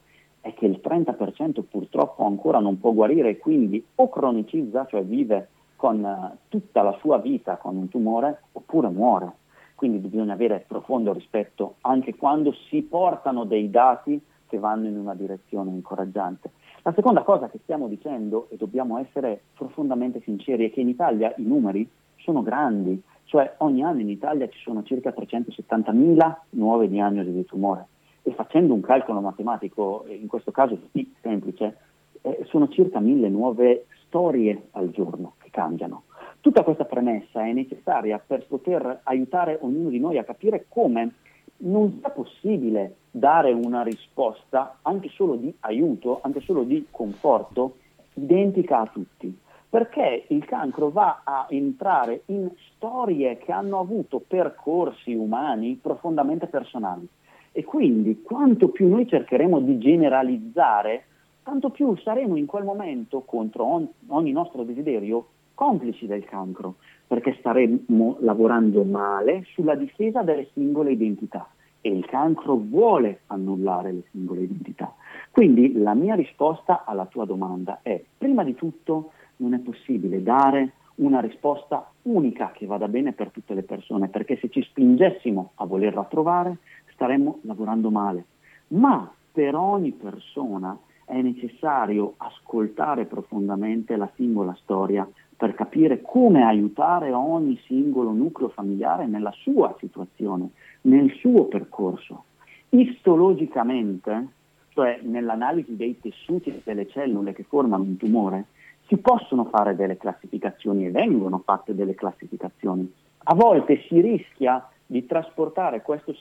è 0.42 0.54
che 0.54 0.66
il 0.66 0.80
30% 0.84 1.64
purtroppo 1.70 2.26
ancora 2.26 2.60
non 2.60 2.80
può 2.80 2.92
guarire 2.94 3.30
e 3.30 3.38
quindi 3.38 3.84
o 3.96 4.10
cronicizza, 4.10 4.86
cioè 4.86 5.04
vive 5.04 5.50
con 5.76 6.04
uh, 6.04 6.38
tutta 6.48 6.82
la 6.82 6.96
sua 7.00 7.18
vita 7.20 7.58
con 7.58 7.76
un 7.78 7.88
tumore, 7.88 8.44
oppure 8.52 8.90
muore. 8.90 9.32
Quindi 9.80 10.00
bisogna 10.00 10.34
avere 10.34 10.66
profondo 10.68 11.14
rispetto 11.14 11.76
anche 11.84 12.14
quando 12.14 12.52
si 12.68 12.82
portano 12.82 13.46
dei 13.46 13.70
dati 13.70 14.22
che 14.46 14.60
vanno 14.60 14.90
in 14.90 14.98
una 14.98 15.16
direzione 15.16 15.70
incoraggiante. 15.70 16.52
La 16.82 16.92
seconda 16.92 17.22
cosa 17.22 17.48
che 17.48 17.62
stiamo 17.64 17.88
dicendo, 17.88 18.48
e 18.50 18.58
dobbiamo 18.58 18.98
essere 18.98 19.42
profondamente 19.54 20.20
sinceri, 20.26 20.68
è 20.68 20.74
che 20.74 20.82
in 20.82 20.90
Italia 20.90 21.34
i 21.38 21.44
numeri 21.44 21.90
sono 22.18 22.44
grandi, 22.44 23.02
cioè 23.24 23.54
ogni 23.60 23.82
anno 23.82 24.02
in 24.02 24.10
Italia 24.10 24.50
ci 24.50 24.60
sono 24.60 24.84
circa 24.84 25.14
370.000 25.18 26.36
nuove 26.50 26.90
diagnosi 26.90 27.32
di 27.32 27.46
tumore 27.46 27.88
e 28.24 28.34
facendo 28.34 28.74
un 28.74 28.82
calcolo 28.82 29.22
matematico, 29.22 30.04
in 30.10 30.28
questo 30.28 30.52
caso 30.52 30.78
sì, 30.92 31.10
semplice, 31.22 31.78
eh, 32.20 32.46
sono 32.50 32.68
circa 32.68 33.00
mille 33.00 33.30
nuove 33.30 33.86
storie 34.08 34.68
al 34.72 34.90
giorno 34.90 35.36
che 35.38 35.48
cambiano. 35.52 36.04
Tutta 36.42 36.64
questa 36.64 36.86
premessa 36.86 37.46
è 37.46 37.52
necessaria 37.52 38.22
per 38.26 38.48
poter 38.48 39.02
aiutare 39.04 39.58
ognuno 39.62 39.90
di 39.90 40.00
noi 40.00 40.18
a 40.18 40.24
capire 40.24 40.66
come 40.70 41.16
non 41.58 41.98
sia 42.00 42.10
possibile 42.12 42.96
dare 43.12 43.52
una 43.52 43.84
risposta 43.84 44.78
anche 44.84 45.10
solo 45.10 45.36
di 45.36 45.54
aiuto, 45.62 46.20
anche 46.22 46.40
solo 46.40 46.64
di 46.64 46.88
conforto, 46.92 47.76
identica 48.14 48.80
a 48.80 48.86
tutti. 48.86 49.38
Perché 49.70 50.26
il 50.30 50.46
cancro 50.46 50.90
va 50.90 51.22
a 51.26 51.46
entrare 51.50 52.22
in 52.28 52.50
storie 52.74 53.38
che 53.38 53.52
hanno 53.52 53.80
avuto 53.80 54.22
percorsi 54.26 55.14
umani 55.14 55.78
profondamente 55.82 56.48
personali. 56.48 57.06
E 57.52 57.66
quindi 57.66 58.22
quanto 58.22 58.70
più 58.70 58.88
noi 58.88 59.06
cercheremo 59.06 59.60
di 59.60 59.78
generalizzare, 59.78 61.04
tanto 61.44 61.70
più 61.70 61.96
saremo 61.98 62.38
in 62.38 62.46
quel 62.46 62.64
momento 62.64 63.22
contro 63.22 63.66
on- 63.66 63.90
ogni 64.08 64.32
nostro 64.32 64.64
desiderio 64.64 65.28
complici 65.60 66.08
del 66.08 66.24
cancro, 66.24 66.76
perché 67.06 67.36
staremo 67.40 68.20
lavorando 68.22 68.86
male 68.86 69.44
sulla 69.54 69.76
difesa 69.76 70.22
delle 70.22 70.48
singole 70.54 70.94
identità 70.94 71.50
e 71.82 71.92
il 71.92 72.06
cancro 72.06 72.56
vuole 72.56 73.24
annullare 73.28 73.92
le 73.92 74.04
singole 74.12 74.44
identità. 74.44 74.96
Quindi 75.30 75.74
la 75.74 75.96
mia 75.96 76.16
risposta 76.16 76.86
alla 76.86 77.08
tua 77.08 77.26
domanda 77.26 77.80
è, 77.82 78.02
prima 78.18 78.46
di 78.46 78.56
tutto, 78.56 79.12
non 79.38 79.54
è 79.54 79.60
possibile 79.60 80.24
dare 80.24 80.72
una 80.96 81.20
risposta 81.20 81.92
unica 82.04 82.52
che 82.54 82.66
vada 82.66 82.88
bene 82.88 83.12
per 83.12 83.30
tutte 83.30 83.54
le 83.54 83.64
persone, 83.64 84.08
perché 84.08 84.38
se 84.38 84.50
ci 84.50 84.62
spingessimo 84.62 85.52
a 85.56 85.66
volerla 85.66 86.06
trovare, 86.06 86.60
staremmo 86.94 87.40
lavorando 87.42 87.90
male. 87.90 88.24
Ma 88.68 89.12
per 89.30 89.56
ogni 89.56 89.92
persona 89.92 90.78
è 91.04 91.20
necessario 91.22 92.14
ascoltare 92.16 93.04
profondamente 93.06 93.98
la 93.98 94.10
singola 94.16 94.56
storia 94.62 95.06
per 95.40 95.56
capire 95.56 96.02
come 96.02 96.44
aiutare 96.44 97.14
ogni 97.14 97.58
singolo 97.66 98.12
nucleo 98.12 98.50
familiare 98.50 99.06
nella 99.06 99.32
sua 99.32 99.74
situazione, 99.80 100.50
nel 100.82 101.14
suo 101.14 101.46
percorso. 101.46 102.26
Istologicamente, 102.72 104.28
cioè 104.74 105.00
nell'analisi 105.02 105.78
dei 105.78 105.98
tessuti 105.98 106.62
delle 106.62 106.90
cellule 106.90 107.32
che 107.32 107.44
formano 107.44 107.84
un 107.84 107.96
tumore, 107.96 108.48
si 108.88 108.98
possono 108.98 109.46
fare 109.46 109.78
delle 109.78 109.96
classificazioni 109.96 110.86
e 110.86 110.92
vengono 110.92 111.42
fatte 111.46 111.74
delle 111.74 111.96
classificazioni. 111.96 112.92
A 113.24 113.34
volte 113.34 113.82
si 113.88 114.02
rischia 114.02 114.68
di 114.86 115.06
trasportare 115.06 115.82
questo 115.82 116.14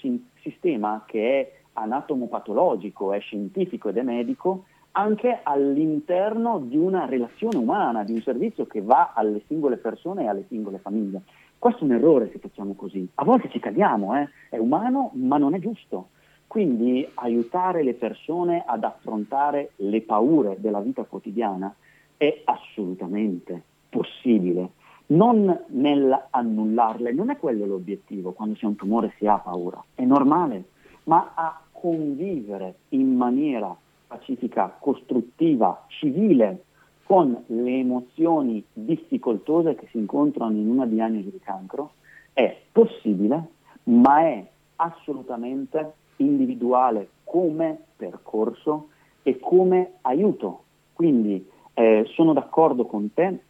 sistema 0.42 1.02
che 1.04 1.40
è 1.40 1.52
anatomopatologico, 1.72 3.12
è 3.12 3.18
scientifico 3.18 3.88
ed 3.88 3.96
è 3.96 4.02
medico 4.02 4.66
anche 4.92 5.40
all'interno 5.42 6.58
di 6.58 6.76
una 6.76 7.04
relazione 7.04 7.56
umana, 7.56 8.04
di 8.04 8.12
un 8.12 8.20
servizio 8.22 8.66
che 8.66 8.82
va 8.82 9.12
alle 9.14 9.42
singole 9.46 9.76
persone 9.76 10.24
e 10.24 10.28
alle 10.28 10.44
singole 10.48 10.78
famiglie. 10.78 11.22
Questo 11.58 11.82
è 11.82 11.84
un 11.84 11.94
errore 11.94 12.30
se 12.30 12.38
facciamo 12.38 12.74
così. 12.74 13.08
A 13.16 13.24
volte 13.24 13.48
ci 13.50 13.58
cadiamo, 13.58 14.16
eh? 14.16 14.28
è 14.48 14.58
umano, 14.58 15.10
ma 15.14 15.38
non 15.38 15.54
è 15.54 15.58
giusto. 15.58 16.10
Quindi 16.46 17.06
aiutare 17.14 17.82
le 17.82 17.94
persone 17.94 18.64
ad 18.66 18.82
affrontare 18.82 19.72
le 19.76 20.00
paure 20.02 20.56
della 20.58 20.80
vita 20.80 21.04
quotidiana 21.04 21.74
è 22.16 22.42
assolutamente 22.44 23.62
possibile. 23.88 24.70
Non 25.08 25.64
nell'annullarle, 25.68 27.12
non 27.12 27.30
è 27.30 27.38
quello 27.38 27.66
l'obiettivo, 27.66 28.32
quando 28.32 28.54
si 28.56 28.64
ha 28.64 28.68
un 28.68 28.76
tumore 28.76 29.12
si 29.18 29.26
ha 29.26 29.38
paura, 29.38 29.82
è 29.94 30.04
normale, 30.04 30.64
ma 31.04 31.32
a 31.34 31.60
convivere 31.72 32.76
in 32.90 33.14
maniera 33.14 33.74
pacifica, 34.08 34.74
costruttiva, 34.80 35.84
civile, 35.86 36.64
con 37.04 37.44
le 37.46 37.78
emozioni 37.78 38.62
difficoltose 38.72 39.74
che 39.76 39.86
si 39.90 39.98
incontrano 39.98 40.56
in 40.56 40.68
una 40.68 40.84
diagnosi 40.84 41.30
di 41.30 41.40
cancro, 41.40 41.92
è 42.32 42.54
possibile, 42.70 43.46
ma 43.84 44.20
è 44.20 44.46
assolutamente 44.76 45.92
individuale 46.16 47.08
come 47.24 47.78
percorso 47.96 48.88
e 49.22 49.38
come 49.38 49.92
aiuto. 50.02 50.64
Quindi 50.92 51.48
eh, 51.74 52.04
sono 52.14 52.32
d'accordo 52.32 52.84
con 52.86 53.12
te 53.14 53.40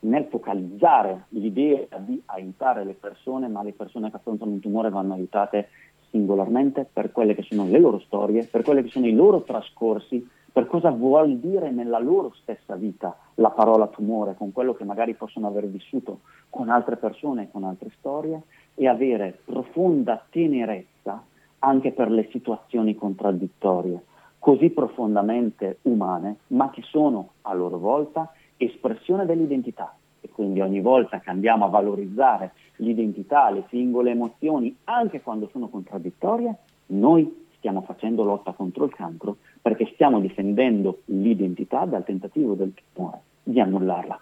nel 0.00 0.26
focalizzare 0.30 1.26
l'idea 1.28 1.86
di 1.98 2.20
aiutare 2.26 2.84
le 2.84 2.94
persone, 2.94 3.48
ma 3.48 3.62
le 3.62 3.72
persone 3.72 4.10
che 4.10 4.16
affrontano 4.16 4.50
un 4.50 4.60
tumore 4.60 4.90
vanno 4.90 5.14
aiutate 5.14 5.68
singolarmente 6.14 6.88
per 6.90 7.10
quelle 7.10 7.34
che 7.34 7.42
sono 7.42 7.66
le 7.66 7.80
loro 7.80 7.98
storie, 7.98 8.44
per 8.44 8.62
quelli 8.62 8.84
che 8.84 8.88
sono 8.88 9.06
i 9.06 9.12
loro 9.12 9.42
trascorsi, 9.42 10.24
per 10.52 10.68
cosa 10.68 10.92
vuol 10.92 11.38
dire 11.38 11.72
nella 11.72 11.98
loro 11.98 12.32
stessa 12.40 12.76
vita 12.76 13.16
la 13.34 13.50
parola 13.50 13.88
tumore, 13.88 14.36
con 14.36 14.52
quello 14.52 14.74
che 14.74 14.84
magari 14.84 15.14
possono 15.14 15.48
aver 15.48 15.66
vissuto 15.66 16.20
con 16.50 16.68
altre 16.68 16.98
persone, 16.98 17.50
con 17.50 17.64
altre 17.64 17.90
storie, 17.98 18.42
e 18.76 18.86
avere 18.86 19.40
profonda 19.44 20.24
tenerezza 20.30 21.20
anche 21.58 21.90
per 21.90 22.12
le 22.12 22.28
situazioni 22.30 22.94
contraddittorie, 22.94 24.04
così 24.38 24.70
profondamente 24.70 25.78
umane, 25.82 26.36
ma 26.48 26.70
che 26.70 26.82
sono 26.82 27.30
a 27.42 27.54
loro 27.54 27.78
volta 27.78 28.32
espressione 28.56 29.26
dell'identità. 29.26 29.92
Quindi 30.34 30.60
ogni 30.60 30.80
volta 30.80 31.20
che 31.20 31.30
andiamo 31.30 31.64
a 31.64 31.68
valorizzare 31.68 32.52
l'identità, 32.76 33.50
le 33.50 33.64
singole 33.68 34.10
emozioni, 34.10 34.74
anche 34.84 35.20
quando 35.22 35.48
sono 35.52 35.68
contraddittorie, 35.68 36.56
noi 36.86 37.46
stiamo 37.56 37.82
facendo 37.82 38.24
lotta 38.24 38.52
contro 38.52 38.84
il 38.84 38.92
cancro 38.92 39.36
perché 39.62 39.90
stiamo 39.94 40.20
difendendo 40.20 41.02
l'identità 41.06 41.84
dal 41.84 42.04
tentativo 42.04 42.54
del 42.54 42.72
tumore 42.92 43.20
di 43.44 43.60
annullarla. 43.60 44.20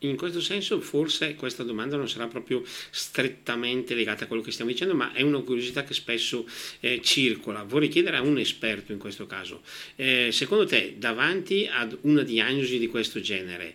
In 0.00 0.16
questo 0.16 0.40
senso 0.40 0.80
forse 0.80 1.36
questa 1.36 1.62
domanda 1.62 1.96
non 1.96 2.08
sarà 2.08 2.26
proprio 2.26 2.62
strettamente 2.64 3.94
legata 3.94 4.24
a 4.24 4.26
quello 4.26 4.42
che 4.42 4.50
stiamo 4.50 4.70
dicendo, 4.70 4.94
ma 4.94 5.12
è 5.12 5.22
una 5.22 5.40
curiosità 5.40 5.84
che 5.84 5.94
spesso 5.94 6.44
eh, 6.80 7.00
circola. 7.00 7.62
Vorrei 7.62 7.88
chiedere 7.88 8.18
a 8.18 8.22
un 8.22 8.36
esperto 8.36 8.92
in 8.92 8.98
questo 8.98 9.24
caso, 9.24 9.62
eh, 9.94 10.28
secondo 10.32 10.66
te 10.66 10.96
davanti 10.98 11.66
ad 11.72 11.96
una 12.02 12.22
diagnosi 12.22 12.78
di 12.78 12.88
questo 12.88 13.20
genere, 13.20 13.74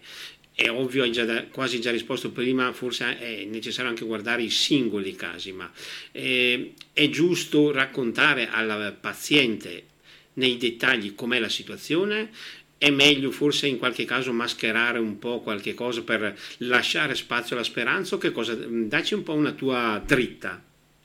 è 0.53 0.70
ovvio, 0.70 1.03
hai 1.03 1.12
già 1.12 1.25
da, 1.25 1.46
quasi 1.46 1.79
già 1.79 1.91
risposto 1.91 2.31
prima, 2.31 2.72
forse 2.74 3.17
è 3.17 3.46
necessario 3.46 3.89
anche 3.89 4.05
guardare 4.05 4.43
i 4.43 4.50
singoli 4.50 5.15
casi, 5.15 5.51
ma 5.51 5.70
eh, 6.12 6.74
è 6.93 7.10
giusto 7.10 7.72
raccontare 7.72 8.50
al 8.50 8.96
paziente 9.00 9.84
nei 10.34 10.58
dettagli 10.58 11.15
com'è 11.15 11.39
la 11.39 11.50
situazione, 11.50 12.29
è 12.77 12.89
meglio 12.89 13.29
forse 13.31 13.67
in 13.67 13.77
qualche 13.77 14.05
caso 14.05 14.34
mascherare 14.34 14.98
un 14.98 15.20
po' 15.20 15.41
qualche 15.41 15.74
cosa 15.74 16.03
per 16.03 16.36
lasciare 16.60 17.13
spazio 17.15 17.55
alla 17.55 17.63
speranza 17.63 18.15
o 18.15 18.17
che 18.17 18.31
cosa? 18.31 18.55
Dacci 18.55 19.13
un 19.13 19.24
po' 19.24 19.34
una 19.34 19.51
tua 19.51 20.01
dritta. 20.03 20.60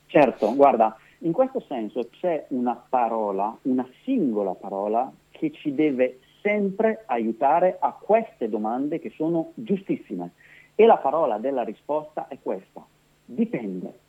Certo, 0.07 0.55
guarda, 0.55 0.97
in 1.19 1.31
questo 1.31 1.63
senso 1.67 2.09
c'è 2.19 2.45
una 2.49 2.73
parola, 2.75 3.55
una 3.63 3.87
singola 4.03 4.53
parola 4.53 5.11
che 5.29 5.51
ci 5.51 5.75
deve 5.75 6.19
sempre 6.47 7.03
aiutare 7.07 7.75
a 7.77 7.91
queste 7.91 8.47
domande 8.47 8.99
che 8.99 9.09
sono 9.09 9.51
giustissime. 9.55 10.31
E 10.75 10.85
la 10.85 10.95
parola 10.95 11.37
della 11.39 11.63
risposta 11.63 12.27
è 12.29 12.37
questa. 12.41 12.81
Dipende. 13.25 13.99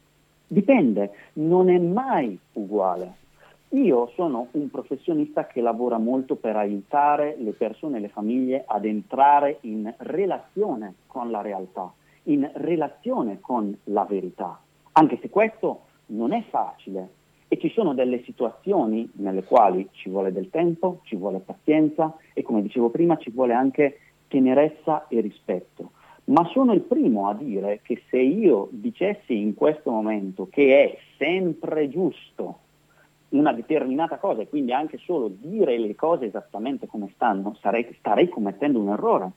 Dipende, 0.47 1.11
non 1.35 1.68
è 1.68 1.78
mai 1.78 2.38
uguale. 2.52 3.26
Io 3.71 4.12
sono 4.14 4.47
un 4.52 4.71
professionista 4.71 5.47
che 5.47 5.61
lavora 5.61 5.99
molto 5.99 6.37
per 6.37 6.54
aiutare 6.54 7.35
le 7.38 7.52
persone 7.52 7.97
e 7.97 8.00
le 8.00 8.09
famiglie 8.09 8.62
ad 8.64 8.85
entrare 8.85 9.59
in 9.62 9.92
relazione 9.99 10.95
con 11.09 11.33
la 11.33 11.42
realtà, 11.42 11.92
in 12.25 12.49
relazione 12.54 13.40
con 13.40 13.76
la 13.85 14.04
verità, 14.04 14.59
anche 14.92 15.18
se 15.21 15.28
questo 15.28 15.80
non 16.07 16.33
è 16.33 16.42
facile 16.49 17.16
e 17.49 17.59
ci 17.59 17.71
sono 17.71 17.95
delle 17.95 18.23
situazioni 18.25 19.09
nelle 19.14 19.43
quali 19.43 19.88
ci 19.93 20.11
vuole 20.11 20.33
del 20.33 20.50
tempo, 20.50 21.00
ci 21.05 21.17
vuole 21.17 21.38
pazienza 21.38 22.14
e 22.35 22.43
come 22.43 22.62
dicevo 22.62 22.90
prima 22.90 23.17
ci 23.17 23.31
vuole 23.31 23.55
anche 23.55 23.99
tenerezza 24.28 25.09
e 25.09 25.21
rispetto. 25.21 25.93
Ma 26.25 26.45
sono 26.52 26.75
il 26.75 26.83
primo 26.83 27.28
a 27.28 27.35
dire 27.35 27.81
che 27.83 28.02
se 28.11 28.19
io 28.19 28.69
dicessi 28.71 29.40
in 29.40 29.55
questo 29.55 29.90
momento 29.90 30.47
che 30.50 30.85
è 30.85 30.99
sempre 31.17 31.88
giusto 31.88 32.59
una 33.31 33.52
determinata 33.52 34.19
cosa 34.19 34.43
e 34.43 34.49
quindi 34.49 34.73
anche 34.73 34.99
solo 34.99 35.28
dire 35.28 35.78
le 35.78 35.95
cose 35.95 36.26
esattamente 36.26 36.87
come 36.87 37.11
stanno, 37.14 37.57
sarei, 37.61 37.87
starei 37.99 38.28
commettendo 38.28 38.78
un 38.78 38.90
errore. 38.90 39.31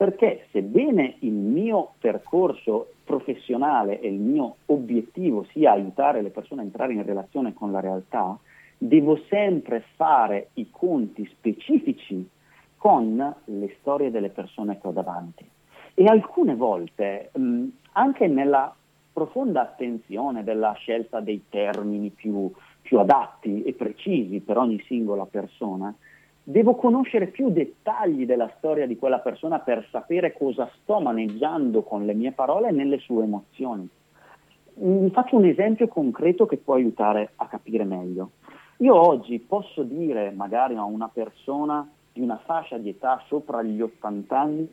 Perché 0.00 0.46
sebbene 0.50 1.16
il 1.18 1.34
mio 1.34 1.92
percorso 1.98 2.92
professionale 3.04 4.00
e 4.00 4.08
il 4.08 4.18
mio 4.18 4.56
obiettivo 4.64 5.44
sia 5.52 5.72
aiutare 5.72 6.22
le 6.22 6.30
persone 6.30 6.62
a 6.62 6.64
entrare 6.64 6.94
in 6.94 7.04
relazione 7.04 7.52
con 7.52 7.70
la 7.70 7.80
realtà, 7.80 8.38
devo 8.78 9.18
sempre 9.28 9.84
fare 9.96 10.48
i 10.54 10.68
conti 10.70 11.26
specifici 11.26 12.26
con 12.78 13.34
le 13.44 13.76
storie 13.78 14.10
delle 14.10 14.30
persone 14.30 14.80
che 14.80 14.88
ho 14.88 14.92
davanti. 14.92 15.46
E 15.92 16.04
alcune 16.06 16.56
volte, 16.56 17.28
mh, 17.34 17.64
anche 17.92 18.26
nella 18.26 18.74
profonda 19.12 19.60
attenzione 19.60 20.42
della 20.44 20.72
scelta 20.78 21.20
dei 21.20 21.44
termini 21.50 22.08
più, 22.08 22.50
più 22.80 22.98
adatti 23.00 23.64
e 23.64 23.74
precisi 23.74 24.40
per 24.40 24.56
ogni 24.56 24.82
singola 24.86 25.26
persona, 25.26 25.94
devo 26.42 26.74
conoscere 26.74 27.26
più 27.26 27.50
dettagli 27.50 28.26
della 28.26 28.50
storia 28.58 28.86
di 28.86 28.96
quella 28.96 29.18
persona 29.18 29.58
per 29.58 29.86
sapere 29.90 30.32
cosa 30.32 30.70
sto 30.80 31.00
maneggiando 31.00 31.82
con 31.82 32.04
le 32.04 32.14
mie 32.14 32.32
parole 32.32 32.68
e 32.68 32.72
nelle 32.72 32.98
sue 32.98 33.24
emozioni. 33.24 33.88
Vi 34.74 35.10
faccio 35.10 35.36
un 35.36 35.44
esempio 35.44 35.88
concreto 35.88 36.46
che 36.46 36.56
può 36.56 36.74
aiutare 36.74 37.32
a 37.36 37.46
capire 37.46 37.84
meglio. 37.84 38.30
Io 38.78 38.94
oggi 38.94 39.38
posso 39.38 39.82
dire 39.82 40.30
magari 40.30 40.76
a 40.76 40.84
una 40.84 41.08
persona 41.08 41.86
di 42.12 42.20
una 42.20 42.40
fascia 42.44 42.78
di 42.78 42.88
età 42.88 43.22
sopra 43.26 43.62
gli 43.62 43.80
80 43.80 44.38
anni 44.38 44.68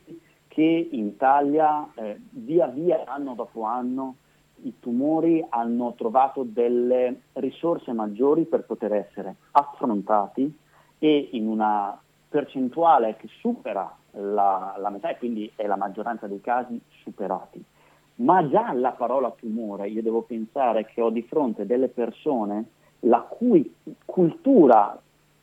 che 0.48 0.88
in 0.90 1.06
Italia 1.06 1.86
eh, 1.94 2.18
via 2.30 2.66
via 2.68 3.04
anno 3.04 3.34
dopo 3.34 3.62
anno 3.62 4.16
i 4.62 4.78
tumori 4.80 5.44
hanno 5.48 5.94
trovato 5.96 6.42
delle 6.42 7.20
risorse 7.34 7.92
maggiori 7.92 8.44
per 8.44 8.64
poter 8.64 8.92
essere 8.94 9.36
affrontati 9.52 10.52
e 10.98 11.28
in 11.32 11.46
una 11.46 11.98
percentuale 12.28 13.16
che 13.16 13.28
supera 13.40 13.94
la, 14.12 14.74
la 14.78 14.90
metà 14.90 15.10
e 15.10 15.18
quindi 15.18 15.50
è 15.54 15.66
la 15.66 15.76
maggioranza 15.76 16.26
dei 16.26 16.40
casi 16.40 16.80
superati. 17.02 17.62
Ma 18.16 18.48
già 18.48 18.72
la 18.72 18.90
parola 18.90 19.30
tumore, 19.30 19.88
io 19.88 20.02
devo 20.02 20.22
pensare 20.22 20.86
che 20.86 21.00
ho 21.00 21.10
di 21.10 21.22
fronte 21.22 21.66
delle 21.66 21.88
persone 21.88 22.64
la 23.00 23.20
cui 23.20 23.72
cultura 24.04 25.00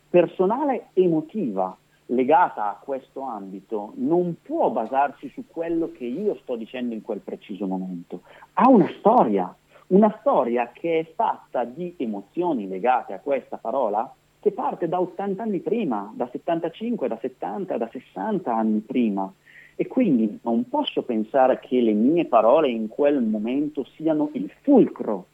personale 0.09 0.88
emotiva 0.93 1.75
legata 2.07 2.69
a 2.69 2.79
questo 2.81 3.21
ambito 3.21 3.93
non 3.95 4.35
può 4.41 4.69
basarsi 4.69 5.29
su 5.29 5.45
quello 5.47 5.91
che 5.91 6.05
io 6.05 6.35
sto 6.41 6.55
dicendo 6.55 6.93
in 6.93 7.01
quel 7.01 7.19
preciso 7.19 7.65
momento. 7.65 8.21
Ha 8.53 8.69
una 8.69 8.89
storia, 9.00 9.55
una 9.87 10.15
storia 10.20 10.70
che 10.72 11.00
è 11.00 11.13
fatta 11.15 11.63
di 11.63 11.96
emozioni 11.98 12.68
legate 12.68 13.13
a 13.13 13.20
questa 13.20 13.57
parola 13.57 14.13
che 14.46 14.51
parte 14.51 14.88
da 14.88 15.01
80 15.01 15.42
anni 15.42 15.58
prima, 15.58 16.14
da 16.16 16.29
75, 16.31 17.08
da 17.08 17.18
70, 17.20 17.77
da 17.77 17.90
60 17.92 18.55
anni 18.55 18.79
prima. 18.79 19.34
E 19.75 19.88
quindi 19.88 20.38
non 20.44 20.70
posso 20.70 21.01
pensare 21.01 21.58
che 21.60 21.81
le 21.81 21.94
mie 21.94 22.25
parole 22.25 22.70
in 22.70 22.88
quel 22.88 23.24
momento 23.24 23.84
siano 23.96 24.29
il 24.34 24.51
fulcro 24.62 25.25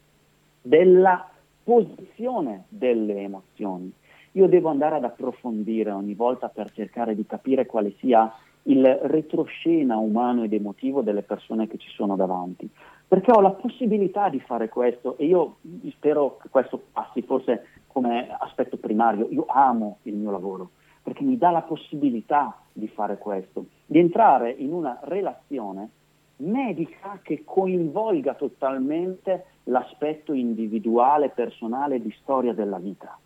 della 0.61 1.29
posizione 1.61 2.63
delle 2.69 3.23
emozioni 3.23 3.91
io 4.33 4.47
devo 4.47 4.69
andare 4.69 4.95
ad 4.95 5.03
approfondire 5.03 5.91
ogni 5.91 6.13
volta 6.13 6.47
per 6.47 6.71
cercare 6.71 7.15
di 7.15 7.25
capire 7.25 7.65
quale 7.65 7.95
sia 7.99 8.33
il 8.63 8.85
retroscena 9.03 9.97
umano 9.97 10.43
ed 10.43 10.53
emotivo 10.53 11.01
delle 11.01 11.23
persone 11.23 11.67
che 11.67 11.77
ci 11.77 11.89
sono 11.89 12.15
davanti. 12.15 12.69
Perché 13.07 13.31
ho 13.31 13.41
la 13.41 13.51
possibilità 13.51 14.29
di 14.29 14.39
fare 14.39 14.69
questo 14.69 15.17
e 15.17 15.25
io 15.25 15.57
spero 15.89 16.37
che 16.41 16.47
questo 16.49 16.81
passi 16.93 17.21
forse 17.23 17.80
come 17.91 18.29
aspetto 18.39 18.77
primario. 18.77 19.27
Io 19.29 19.45
amo 19.47 19.97
il 20.03 20.15
mio 20.15 20.31
lavoro 20.31 20.71
perché 21.03 21.23
mi 21.23 21.37
dà 21.37 21.49
la 21.49 21.61
possibilità 21.61 22.61
di 22.71 22.87
fare 22.87 23.17
questo, 23.17 23.65
di 23.85 23.99
entrare 23.99 24.51
in 24.51 24.71
una 24.71 24.99
relazione 25.03 25.89
medica 26.37 27.19
che 27.21 27.43
coinvolga 27.43 28.35
totalmente 28.35 29.45
l'aspetto 29.65 30.33
individuale, 30.33 31.29
personale 31.29 32.01
di 32.01 32.13
storia 32.21 32.53
della 32.53 32.77
vita 32.77 33.17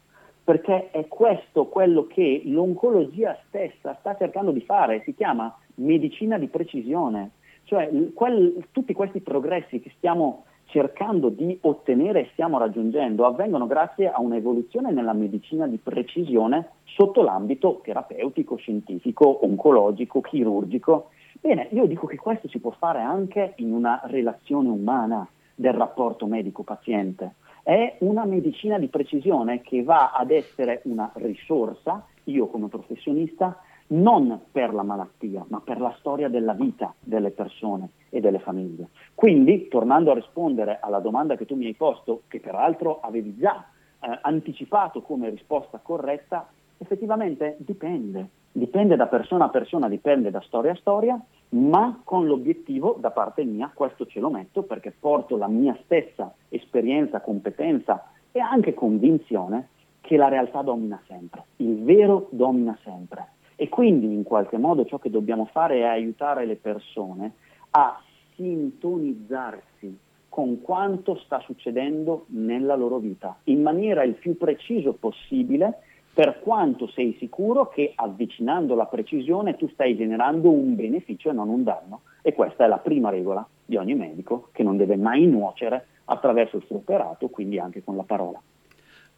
perché 0.45 0.91
è 0.91 1.08
questo 1.08 1.65
quello 1.65 2.06
che 2.06 2.43
l'oncologia 2.45 3.36
stessa 3.47 3.97
sta 3.99 4.15
cercando 4.15 4.51
di 4.51 4.62
fare, 4.62 5.01
si 5.04 5.15
chiama 5.15 5.54
medicina 5.75 6.38
di 6.38 6.47
precisione, 6.47 7.32
cioè 7.63 7.89
quel, 8.13 8.67
tutti 8.71 8.93
questi 8.93 9.21
progressi 9.21 9.80
che 9.82 9.91
stiamo 9.97 10.45
cercando 10.65 11.30
di 11.30 11.58
ottenere 11.62 12.21
e 12.21 12.30
stiamo 12.34 12.58
raggiungendo 12.58 13.25
avvengono 13.25 13.67
grazie 13.67 14.12
a 14.12 14.19
un'evoluzione 14.19 14.91
nella 14.91 15.13
medicina 15.13 15.67
di 15.67 15.78
precisione 15.78 16.69
sotto 16.84 17.21
l'ambito 17.21 17.82
terapeutico, 17.84 18.56
scientifico, 18.56 19.45
oncologico, 19.45 20.21
chirurgico. 20.21 21.10
Bene, 21.39 21.67
io 21.71 21.86
dico 21.86 22.08
che 22.08 22.17
questo 22.17 22.47
si 22.47 22.60
può 22.60 22.71
fare 22.71 23.01
anche 23.01 23.54
in 23.58 23.71
una 23.71 24.01
relazione 24.06 24.69
umana 24.69 25.28
del 25.54 25.73
rapporto 25.73 26.25
medico-paziente 26.25 27.36
è 27.65 27.95
una 28.01 28.25
medicina 28.25 28.78
di 28.78 28.89
precisione 28.89 29.62
che 29.62 29.82
va 29.82 30.12
ad 30.12 30.30
essere 30.30 30.82
una 30.84 31.12
risorsa, 31.15 32.06
io 32.25 32.45
come 32.45 32.67
professionista, 32.67 33.60
non 33.88 34.39
per 34.52 34.74
la 34.74 34.84
malattia, 34.84 35.45
ma 35.50 35.62
per 35.62 35.80
la 35.80 35.93
storia 36.00 36.28
della 36.30 36.54
vita 36.54 36.93
delle 37.00 37.32
persone 37.32 37.89
e 38.10 38.19
delle 38.19 38.39
famiglie. 38.39 38.89
Quindi, 39.13 39.67
tornando 39.67 40.12
a 40.12 40.15
rispondere 40.15 40.80
alla 40.82 41.00
domanda 41.00 41.36
che 41.36 41.45
tu 41.45 41.56
mi 41.56 41.65
hai 41.65 41.76
posto, 41.76 42.24
che 42.28 42.39
peraltro 42.39 43.00
avevi 43.02 43.36
già 43.38 43.65
eh, 44.00 44.19
anticipato 44.21 45.02
come 45.02 45.30
risposta 45.30 45.80
corretta, 45.80 46.48
effettivamente 46.78 47.58
dipende, 47.60 48.30
dipende 48.52 48.95
da 48.95 49.08
persona 49.08 49.45
a 49.45 49.50
persona, 49.50 49.88
dipende 49.88 50.32
da 50.32 50.41
storia 50.41 50.71
a 50.71 50.76
storia, 50.76 51.19
ma 51.50 52.02
con 52.04 52.26
l'obiettivo 52.26 52.98
da 53.00 53.12
parte 53.12 53.43
mia, 53.43 53.71
questo 53.74 54.08
ce 54.08 54.19
lo 54.19 54.30
metto 54.30 54.63
perché 54.63 54.93
porto 54.98 55.38
la 55.38 55.48
mia 55.48 55.78
stessa 55.84 56.34
esperienza, 56.50 57.21
competenza 57.21 58.12
e 58.32 58.39
anche 58.39 58.74
convinzione 58.74 59.69
che 60.02 60.17
la 60.17 60.28
realtà 60.28 60.62
domina 60.62 61.02
sempre, 61.08 61.45
il 61.58 61.84
vero 61.84 62.28
domina 62.32 62.78
sempre. 62.84 63.34
E 63.56 63.70
quindi 63.70 64.12
in 64.12 64.24
qualche 64.24 64.58
modo 64.58 64.86
ciò 64.86 64.98
che 65.00 65.10
dobbiamo 65.10 65.46
fare 65.46 65.80
è 65.80 65.84
aiutare 65.84 66.46
le 66.46 66.56
persone 66.56 67.34
a 67.72 68.02
sintonizzarsi 68.36 69.98
con 70.28 70.62
quanto 70.62 71.15
sta 71.20 71.39
succedendo 71.39 72.26
nella 72.28 72.76
loro 72.76 72.98
vita, 72.98 73.38
in 73.46 73.62
maniera 73.62 74.04
il 74.04 74.15
più 74.15 74.36
preciso 74.36 74.91
possibile 74.94 75.80
per 76.13 76.39
quanto 76.39 76.88
sei 76.88 77.15
sicuro 77.20 77.68
che 77.68 77.91
avvicinando 77.94 78.74
la 78.74 78.86
precisione 78.86 79.56
tu 79.56 79.68
stai 79.70 79.96
generando 79.98 80.50
un 80.50 80.76
beneficio 80.76 81.30
e 81.30 81.34
non 81.34 81.50
un 81.50 81.63
danno. 81.63 82.02
E 82.22 82.34
questa 82.34 82.63
è 82.63 82.68
la 82.68 82.78
prima 82.78 83.10
regola 83.10 83.46
di 83.65 83.76
ogni 83.76 83.96
medico 83.96 84.48
che 84.52 84.63
non 84.63 84.78
deve 84.78 84.96
mai 84.96 85.26
nuocere 85.26 85.88
attraverso 86.06 86.56
il 86.58 86.63
suo 86.65 86.78
operato, 86.78 87.28
quindi 87.28 87.60
anche 87.60 87.84
con 87.84 87.96
la 87.96 88.04
parola. 88.04 88.41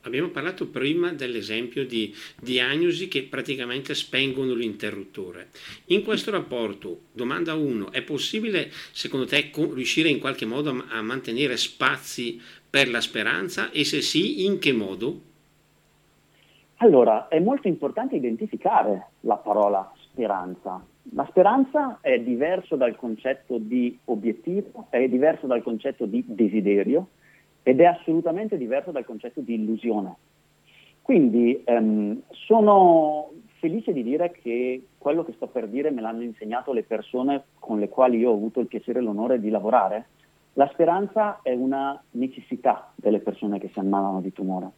Abbiamo 0.08 0.30
parlato 0.30 0.68
prima 0.70 1.12
dell'esempio 1.12 1.86
di 1.86 2.14
diagnosi 2.42 3.10
che 3.10 3.24
praticamente 3.24 3.94
spengono 3.94 4.54
l'interruttore. 4.54 5.50
In 5.88 6.04
questo 6.04 6.32
rapporto, 6.32 7.02
domanda 7.12 7.56
1, 7.56 7.92
è 7.92 8.02
possibile 8.02 8.70
secondo 8.92 9.26
te 9.26 9.52
riuscire 9.54 10.08
in 10.08 10.20
qualche 10.20 10.46
modo 10.46 10.86
a 10.88 11.02
mantenere 11.02 11.58
spazi 11.58 12.42
per 12.70 12.90
la 12.90 13.02
speranza 13.02 13.70
e 13.72 13.84
se 13.84 14.02
sì, 14.02 14.46
in 14.46 14.60
che 14.60 14.72
modo? 14.72 15.22
Allora, 16.78 17.28
è 17.28 17.40
molto 17.40 17.68
importante 17.68 18.16
identificare 18.16 19.08
la 19.22 19.36
parola 19.36 19.92
speranza. 20.00 20.82
La 21.14 21.26
speranza 21.30 22.00
è 22.02 22.18
diverso 22.20 22.76
dal 22.76 22.96
concetto 22.96 23.58
di 23.58 23.98
obiettivo, 24.06 24.88
è 24.90 25.08
diverso 25.08 25.48
dal 25.48 25.64
concetto 25.64 26.06
di 26.06 26.24
desiderio 26.26 27.08
ed 27.68 27.82
è 27.82 27.84
assolutamente 27.84 28.58
diverso 28.58 28.92
dal 28.92 29.04
concetto 29.04 29.42
di 29.42 29.56
illusione. 29.56 30.16
Quindi 31.02 31.64
ehm, 31.66 32.22
sono 32.30 33.32
felice 33.60 33.92
di 33.92 34.04
dire 34.04 34.32
che 34.32 34.86
quello 34.98 35.26
che 35.26 35.34
sto 35.34 35.48
per 35.48 35.68
dire 35.68 35.92
me 35.92 36.00
l'hanno 36.00 36.22
insegnato 36.22 36.72
le 36.72 36.84
persone 36.84 37.44
con 37.60 37.80
le 37.80 37.90
quali 37.90 38.20
io 38.20 38.30
ho 38.30 38.36
avuto 38.36 38.62
il 38.62 38.68
piacere 38.68 39.00
e 39.00 39.02
l'onore 39.02 39.42
di 39.42 39.50
lavorare. 39.50 40.08
La 40.54 40.70
speranza 40.72 41.42
è 41.42 41.54
una 41.54 42.02
necessità 42.12 42.94
delle 42.96 43.20
persone 43.20 43.60
che 43.60 43.70
si 43.74 43.80
ammalano 43.80 44.22
di 44.22 44.32
tumore. 44.32 44.72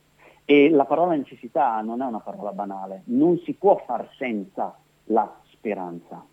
E 0.43 0.71
la 0.71 0.85
parola 0.85 1.13
necessità 1.13 1.79
non 1.81 2.01
è 2.01 2.05
una 2.05 2.21
parola 2.21 2.53
banale, 2.53 3.03
non 3.05 3.37
si 3.37 3.53
può 3.53 3.75
far 3.85 4.09
senza 4.17 4.75
la 5.05 5.31
speranza. 5.51 6.25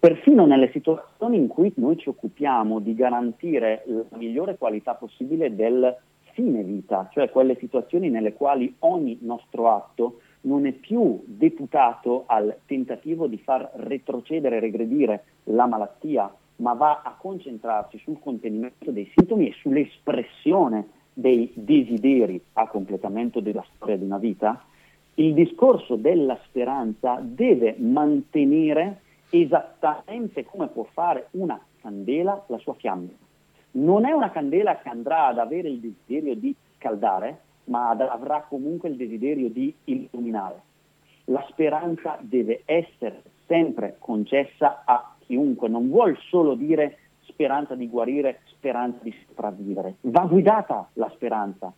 Perfino 0.00 0.46
nelle 0.46 0.70
situazioni 0.70 1.38
in 1.38 1.48
cui 1.48 1.72
noi 1.74 1.98
ci 1.98 2.08
occupiamo 2.08 2.78
di 2.78 2.94
garantire 2.94 3.82
la 3.86 4.16
migliore 4.16 4.56
qualità 4.56 4.94
possibile 4.94 5.56
del 5.56 5.92
fine 6.34 6.62
vita, 6.62 7.08
cioè 7.10 7.30
quelle 7.30 7.56
situazioni 7.56 8.08
nelle 8.08 8.34
quali 8.34 8.72
ogni 8.80 9.18
nostro 9.22 9.68
atto 9.70 10.20
non 10.42 10.66
è 10.66 10.72
più 10.72 11.20
deputato 11.24 12.22
al 12.26 12.58
tentativo 12.66 13.26
di 13.26 13.38
far 13.38 13.72
retrocedere 13.74 14.58
e 14.58 14.60
regredire 14.60 15.24
la 15.44 15.66
malattia, 15.66 16.32
ma 16.56 16.74
va 16.74 17.02
a 17.02 17.16
concentrarsi 17.18 17.98
sul 17.98 18.20
contenimento 18.20 18.92
dei 18.92 19.10
sintomi 19.16 19.48
e 19.48 19.54
sull'espressione 19.60 20.86
dei 21.12 21.50
desideri 21.54 22.40
a 22.52 22.68
completamento 22.68 23.40
della 23.40 23.64
storia 23.74 23.96
di 23.96 24.04
una 24.04 24.18
vita, 24.18 24.64
il 25.14 25.34
discorso 25.34 25.96
della 25.96 26.38
speranza 26.44 27.18
deve 27.20 27.74
mantenere 27.78 29.00
esattamente 29.30 30.44
come 30.44 30.68
può 30.68 30.84
fare 30.92 31.28
una 31.32 31.60
candela 31.80 32.44
la 32.48 32.58
sua 32.58 32.74
fiamma. 32.74 33.08
Non 33.72 34.06
è 34.06 34.12
una 34.12 34.30
candela 34.30 34.78
che 34.78 34.88
andrà 34.88 35.26
ad 35.26 35.38
avere 35.38 35.68
il 35.68 35.78
desiderio 35.78 36.34
di 36.34 36.54
scaldare, 36.76 37.40
ma 37.64 37.90
avrà 37.90 38.46
comunque 38.48 38.88
il 38.88 38.96
desiderio 38.96 39.50
di 39.50 39.74
illuminare. 39.84 40.62
La 41.24 41.44
speranza 41.50 42.16
deve 42.20 42.62
essere 42.64 43.22
sempre 43.46 43.96
concessa 43.98 44.82
a 44.84 45.14
chiunque, 45.20 45.68
non 45.68 45.88
vuol 45.88 46.16
solo 46.28 46.54
dire 46.54 46.98
speranza 47.20 47.74
di 47.74 47.88
guarire, 47.88 48.40
speranza 48.46 48.98
di 49.02 49.14
sopravvivere, 49.26 49.96
va 50.00 50.22
guidata 50.22 50.88
la 50.94 51.10
speranza. 51.14 51.72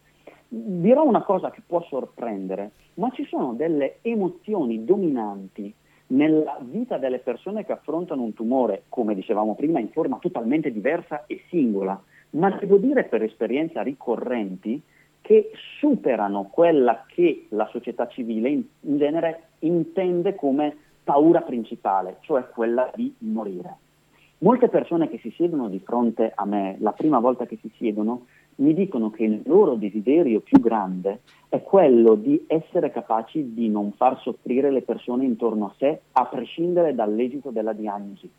Dirò 0.49 1.05
una 1.05 1.23
cosa 1.23 1.51
che 1.51 1.63
può 1.67 1.83
sorprendere, 1.83 2.71
ma 2.95 3.11
ci 3.11 3.25
sono 3.27 3.53
delle 3.53 3.99
emozioni 4.03 4.85
dominanti 4.85 5.73
nella 6.11 6.59
vita 6.61 6.99
delle 6.99 7.19
persone 7.19 7.65
che 7.65 7.73
affrontano 7.73 8.23
un 8.23 8.35
tumore, 8.35 8.85
come 8.89 9.15
dicevamo 9.15 9.55
prima, 9.55 9.79
in 9.81 9.91
forma 9.91 10.19
totalmente 10.19 10.73
diversa 10.73 11.25
e 11.27 11.43
singola, 11.49 12.01
ma 12.31 12.51
devo 12.51 12.77
dire 12.79 13.05
per 13.05 13.23
esperienza 13.23 13.83
ricorrenti 13.83 14.81
che 15.21 15.51
superano 15.79 16.49
quella 16.51 17.05
che 17.07 17.47
la 17.51 17.69
società 17.71 18.09
civile 18.09 18.49
in, 18.49 18.63
in 18.81 18.99
genere 18.99 19.43
intende 19.61 20.35
come 20.35 20.77
paura 21.05 21.43
principale, 21.43 22.17
cioè 22.21 22.49
quella 22.49 22.91
di 22.95 23.15
morire. 23.19 23.77
Molte 24.39 24.69
persone 24.69 25.09
che 25.09 25.19
si 25.19 25.31
siedono 25.31 25.69
di 25.69 25.81
fronte 25.81 26.33
a 26.35 26.47
me 26.47 26.77
la 26.81 26.93
prima 26.93 27.19
volta 27.19 27.45
che 27.47 27.59
si 27.61 27.71
siedono 27.77 28.27
mi 28.61 28.75
dicono 28.75 29.11
che 29.11 29.25
il 29.25 29.43
loro 29.45 29.75
desiderio 29.75 30.41
più 30.41 30.61
grande 30.61 31.21
è 31.49 31.63
quello 31.63 32.15
di 32.15 32.45
essere 32.47 32.91
capaci 32.91 33.55
di 33.55 33.69
non 33.69 33.93
far 33.93 34.21
soffrire 34.21 34.71
le 34.71 34.83
persone 34.83 35.25
intorno 35.25 35.67
a 35.67 35.75
sé 35.79 36.01
a 36.13 36.27
prescindere 36.27 36.95
dall'esito 36.95 37.51
della 37.51 37.73
diagnosi. 37.73 38.31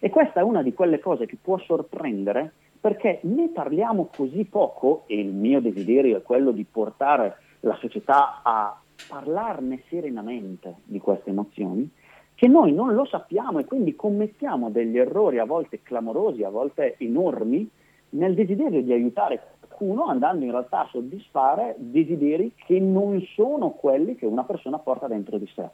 E 0.00 0.10
questa 0.10 0.40
è 0.40 0.42
una 0.42 0.62
di 0.62 0.72
quelle 0.72 1.00
cose 1.00 1.26
che 1.26 1.36
può 1.40 1.58
sorprendere 1.58 2.52
perché 2.80 3.20
ne 3.22 3.48
parliamo 3.48 4.08
così 4.14 4.44
poco 4.44 5.02
e 5.06 5.18
il 5.18 5.32
mio 5.32 5.60
desiderio 5.60 6.18
è 6.18 6.22
quello 6.22 6.52
di 6.52 6.64
portare 6.64 7.36
la 7.60 7.76
società 7.80 8.40
a 8.42 8.80
parlarne 9.08 9.82
serenamente 9.88 10.76
di 10.84 10.98
queste 10.98 11.30
emozioni, 11.30 11.88
che 12.34 12.46
noi 12.46 12.72
non 12.72 12.94
lo 12.94 13.04
sappiamo 13.04 13.58
e 13.58 13.64
quindi 13.64 13.96
commettiamo 13.96 14.70
degli 14.70 14.96
errori 14.96 15.38
a 15.38 15.44
volte 15.44 15.82
clamorosi, 15.82 16.44
a 16.44 16.50
volte 16.50 16.94
enormi, 16.98 17.68
nel 18.10 18.34
desiderio 18.34 18.82
di 18.82 18.92
aiutare 18.92 19.40
qualcuno 19.78 20.06
andando 20.06 20.44
in 20.44 20.50
realtà 20.50 20.80
a 20.80 20.88
soddisfare 20.90 21.76
desideri 21.78 22.52
che 22.56 22.80
non 22.80 23.22
sono 23.34 23.70
quelli 23.70 24.16
che 24.16 24.26
una 24.26 24.42
persona 24.42 24.78
porta 24.78 25.06
dentro 25.06 25.38
di 25.38 25.48
sé. 25.54 25.68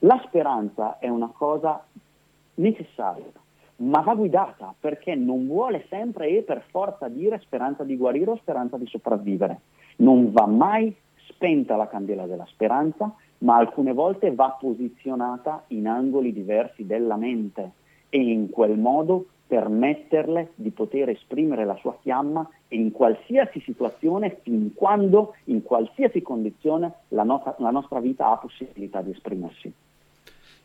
La 0.00 0.20
speranza 0.24 0.98
è 0.98 1.08
una 1.08 1.30
cosa 1.32 1.84
necessaria, 2.54 3.30
ma 3.76 4.00
va 4.00 4.14
guidata 4.14 4.74
perché 4.80 5.14
non 5.14 5.46
vuole 5.46 5.84
sempre 5.90 6.28
e 6.30 6.42
per 6.42 6.64
forza 6.70 7.08
dire 7.08 7.40
speranza 7.40 7.84
di 7.84 7.96
guarire 7.96 8.30
o 8.30 8.36
speranza 8.36 8.78
di 8.78 8.86
sopravvivere. 8.86 9.60
Non 9.96 10.32
va 10.32 10.46
mai 10.46 10.94
spenta 11.28 11.76
la 11.76 11.88
candela 11.88 12.26
della 12.26 12.46
speranza, 12.46 13.14
ma 13.38 13.56
alcune 13.56 13.92
volte 13.92 14.34
va 14.34 14.56
posizionata 14.58 15.64
in 15.68 15.86
angoli 15.86 16.32
diversi 16.32 16.86
della 16.86 17.16
mente 17.16 17.72
e 18.08 18.18
in 18.18 18.48
quel 18.50 18.78
modo 18.78 19.26
permetterle 19.52 20.52
di 20.54 20.70
poter 20.70 21.10
esprimere 21.10 21.66
la 21.66 21.76
sua 21.76 21.94
fiamma 22.00 22.48
in 22.68 22.90
qualsiasi 22.90 23.60
situazione, 23.60 24.38
fin 24.42 24.72
quando, 24.72 25.34
in 25.44 25.62
qualsiasi 25.62 26.22
condizione, 26.22 26.90
la, 27.08 27.22
nostra, 27.22 27.54
la 27.58 27.68
nostra 27.68 28.00
vita 28.00 28.30
ha 28.30 28.38
possibilità 28.38 29.02
di 29.02 29.10
esprimersi. 29.10 29.70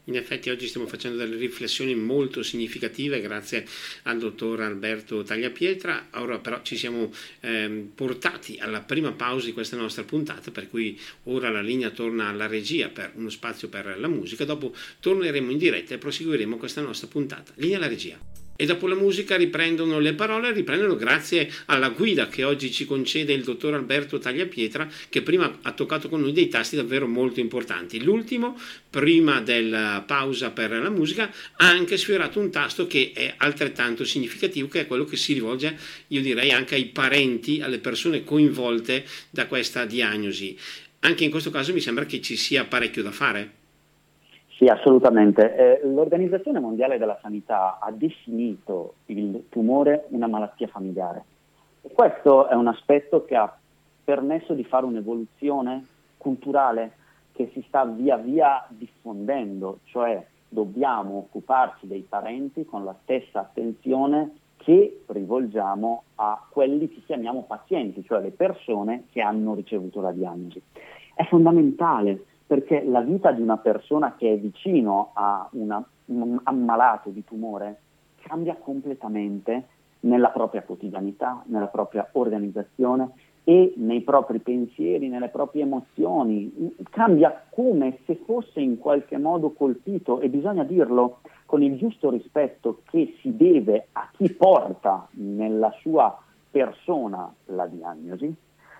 In 0.06 0.15
effetti 0.15 0.50
oggi 0.50 0.67
stiamo 0.67 0.88
facendo 0.88 1.17
delle 1.17 1.36
riflessioni 1.36 1.95
molto 1.95 2.41
significative 2.43 3.19
grazie 3.19 3.65
al 4.04 4.19
dottor 4.19 4.62
Alberto 4.62 5.21
Tagliapietra, 5.21 6.08
ora 6.13 6.39
però 6.39 6.62
ci 6.62 6.78
siamo 6.78 7.12
eh, 7.41 7.89
portati 7.93 8.58
alla 8.58 8.80
prima 8.80 9.12
pausa 9.12 9.47
di 9.47 9.52
questa 9.52 9.76
nostra 9.76 10.06
puntata 10.06 10.50
per 10.50 10.69
cui 10.69 10.97
ora 11.23 11.50
la 11.50 11.60
linea 11.60 11.89
torna 11.89 12.30
alla 12.30 12.47
regia 12.47 12.88
per 12.88 13.12
uno 13.15 13.28
spazio 13.28 13.67
per 13.67 14.00
la 14.00 14.08
musica, 14.08 14.45
dopo 14.45 14.73
torneremo 15.02 15.52
in 15.52 15.58
diretta 15.58 15.93
e 15.93 15.97
proseguiremo 15.97 16.56
questa 16.56 16.80
nostra 16.80 17.10
puntata. 17.10 17.52
Linea 17.56 17.76
alla 17.76 17.89
regia 17.89 18.17
e 18.58 18.65
dopo 18.65 18.88
la 18.88 18.96
musica 18.96 19.38
riprendono 19.38 20.00
le 20.00 20.13
parole, 20.13 20.52
riprendono 20.52 20.96
grazie 20.96 21.50
alla 21.65 21.89
guida 21.89 22.28
che 22.28 22.43
oggi 22.43 22.72
ci 22.72 22.86
concede 22.86 23.32
il 23.32 23.43
dottor 23.43 23.76
Alberto 23.76 24.17
Tagliapietra, 24.17 24.89
che 25.10 25.22
prima 25.22 25.60
ha 25.62 25.72
toccato 25.72 26.10
con 26.10 26.22
noi 26.22 26.34
dei 26.34 26.50
tasti 26.50 26.76
davvero 26.76 27.08
molto 27.08 27.39
importanti. 27.39 28.04
L'ultimo, 28.04 28.60
prima 28.89 29.39
della 29.41 30.04
pausa 30.06 30.50
per 30.50 30.72
la 30.72 30.89
musica, 30.89 31.32
ha 31.58 31.70
anche 31.70 31.98
sfiorato 31.98 32.39
un 32.39 32.50
tasto 32.50 32.88
che 32.88 33.12
è 33.13 33.36
altrettanto 33.38 34.04
significativo, 34.04 34.67
che 34.67 34.82
è 34.82 34.88
quello 34.88 35.06
che 35.06 35.17
si 35.17 35.34
rivolge, 35.34 35.78
io 36.08 36.22
direi, 36.22 36.52
anche 36.52 36.76
ai 36.76 36.86
parenti, 36.86 37.62
alle 37.62 37.78
persone 37.78 38.24
coinvolte 38.24 39.06
da 39.30 39.46
questa 39.46 39.86
diagnosi. 39.86 40.58
Anche 41.02 41.24
in 41.24 41.30
questo 41.30 41.52
caso 41.52 41.74
mi 41.74 41.80
sembra 41.80 42.08
che 42.08 42.22
ci 42.22 42.36
sia 42.36 42.65
parecchio 42.65 43.04
da 43.04 43.12
fare. 43.12 43.57
Sì, 44.58 44.65
assolutamente. 44.65 45.56
Eh, 45.56 45.88
L'Organizzazione 45.88 46.60
Mondiale 46.60 46.98
della 46.98 47.20
Sanità 47.22 47.78
ha 47.80 47.91
definito 47.91 48.96
il 49.06 49.46
tumore 49.50 50.06
una 50.10 50.26
malattia 50.26 50.65
familiare. 50.65 51.24
E 51.84 51.91
questo 51.93 52.48
è 52.48 52.56
un 52.56 52.65
aspetto 52.65 53.24
che 53.24 53.36
ha 53.36 53.56
permesso 54.04 54.54
di 54.54 54.63
fare 54.63 54.86
un'evoluzione 54.86 55.86
culturale 56.17 56.93
che 57.34 57.52
si 57.54 57.63
sta 57.67 57.86
via 57.86 58.17
via 58.17 58.65
diffondendo, 58.70 59.80
cioè 59.84 60.26
dobbiamo 60.50 61.17
occuparci 61.17 61.86
dei 61.86 62.04
parenti 62.10 62.65
con 62.65 62.84
la 62.84 62.96
stessa 63.04 63.41
attenzione 63.41 64.38
che 64.58 65.04
rivolgiamo 65.06 66.04
a 66.15 66.43
quelli 66.50 66.89
che 66.89 67.04
chiamiamo 67.06 67.43
pazienti, 67.43 68.04
cioè 68.04 68.22
le 68.22 68.32
persone 68.32 69.04
che 69.12 69.22
hanno 69.22 69.54
ricevuto 69.54 70.02
la 70.02 70.12
diagnosi. 70.12 70.60
È 71.13 71.24
fondamentale 71.26 72.24
perché 72.48 72.84
la 72.84 73.02
vita 73.02 73.32
di 73.32 73.42
una 73.42 73.58
persona 73.58 74.16
che 74.16 74.34
è 74.34 74.38
vicino 74.40 75.12
a 75.14 75.48
una, 75.52 75.84
un 76.06 76.40
ammalato 76.44 77.10
di 77.10 77.24
tumore 77.26 77.82
cambia 78.22 78.56
completamente 78.56 79.68
nella 80.02 80.30
propria 80.30 80.64
quotidianità, 80.64 81.44
nella 81.48 81.68
propria 81.68 82.08
organizzazione 82.14 83.12
e 83.44 83.74
nei 83.78 84.02
propri 84.02 84.40
pensieri, 84.40 85.10
nelle 85.10 85.30
proprie 85.30 85.64
emozioni. 85.64 86.76
Cambia 86.90 87.46
come 87.50 88.00
se 88.06 88.16
fosse 88.26 88.62
in 88.62 88.78
qualche 88.78 89.18
modo 89.18 89.52
colpito 89.52 90.20
e 90.20 90.30
bisogna 90.30 90.64
dirlo 90.64 91.20
con 91.46 91.62
il 91.64 91.78
giusto 91.78 92.10
rispetto 92.10 92.82
che 92.90 93.16
si 93.22 93.36
deve 93.36 93.88
a 93.94 94.10
chi 94.16 94.30
porta 94.32 95.08
nella 95.12 95.74
sua 95.82 96.18
persona 96.50 97.34
la 97.46 97.66
diagnosi, 97.68 98.34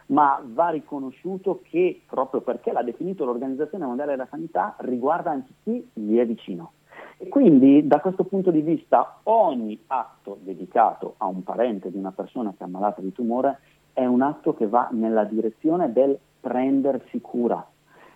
ma 0.08 0.42
va 0.44 0.70
riconosciuto 0.70 1.62
che 1.64 2.02
proprio 2.08 2.42
perché 2.42 2.72
l'ha 2.72 2.84
definito 2.84 3.26
l'Organizzazione 3.26 3.86
Mondiale 3.86 4.12
della 4.12 4.28
Sanità 4.30 4.76
riguarda 4.80 5.32
anche 5.32 5.52
chi 5.64 5.90
gli 5.94 6.18
è 6.18 6.26
vicino. 6.26 6.74
E 7.18 7.28
quindi 7.30 7.88
da 7.88 8.00
questo 8.00 8.24
punto 8.26 8.52
di 8.52 8.62
vista 8.62 9.20
ogni 9.24 9.80
atto 9.88 10.38
dedicato 10.42 11.16
a 11.18 11.26
un 11.26 11.44
parente 11.44 11.90
di 11.90 11.98
una 11.98 12.12
persona 12.12 12.52
che 12.52 12.60
è 12.60 12.64
ammalata 12.64 13.02
di 13.02 13.12
tumore 13.12 13.60
è 13.94 14.06
un 14.06 14.22
atto 14.22 14.54
che 14.54 14.68
va 14.68 14.90
nella 14.92 15.24
direzione 15.24 15.92
del 15.92 16.18
prendersi 16.40 17.20
cura. 17.20 17.66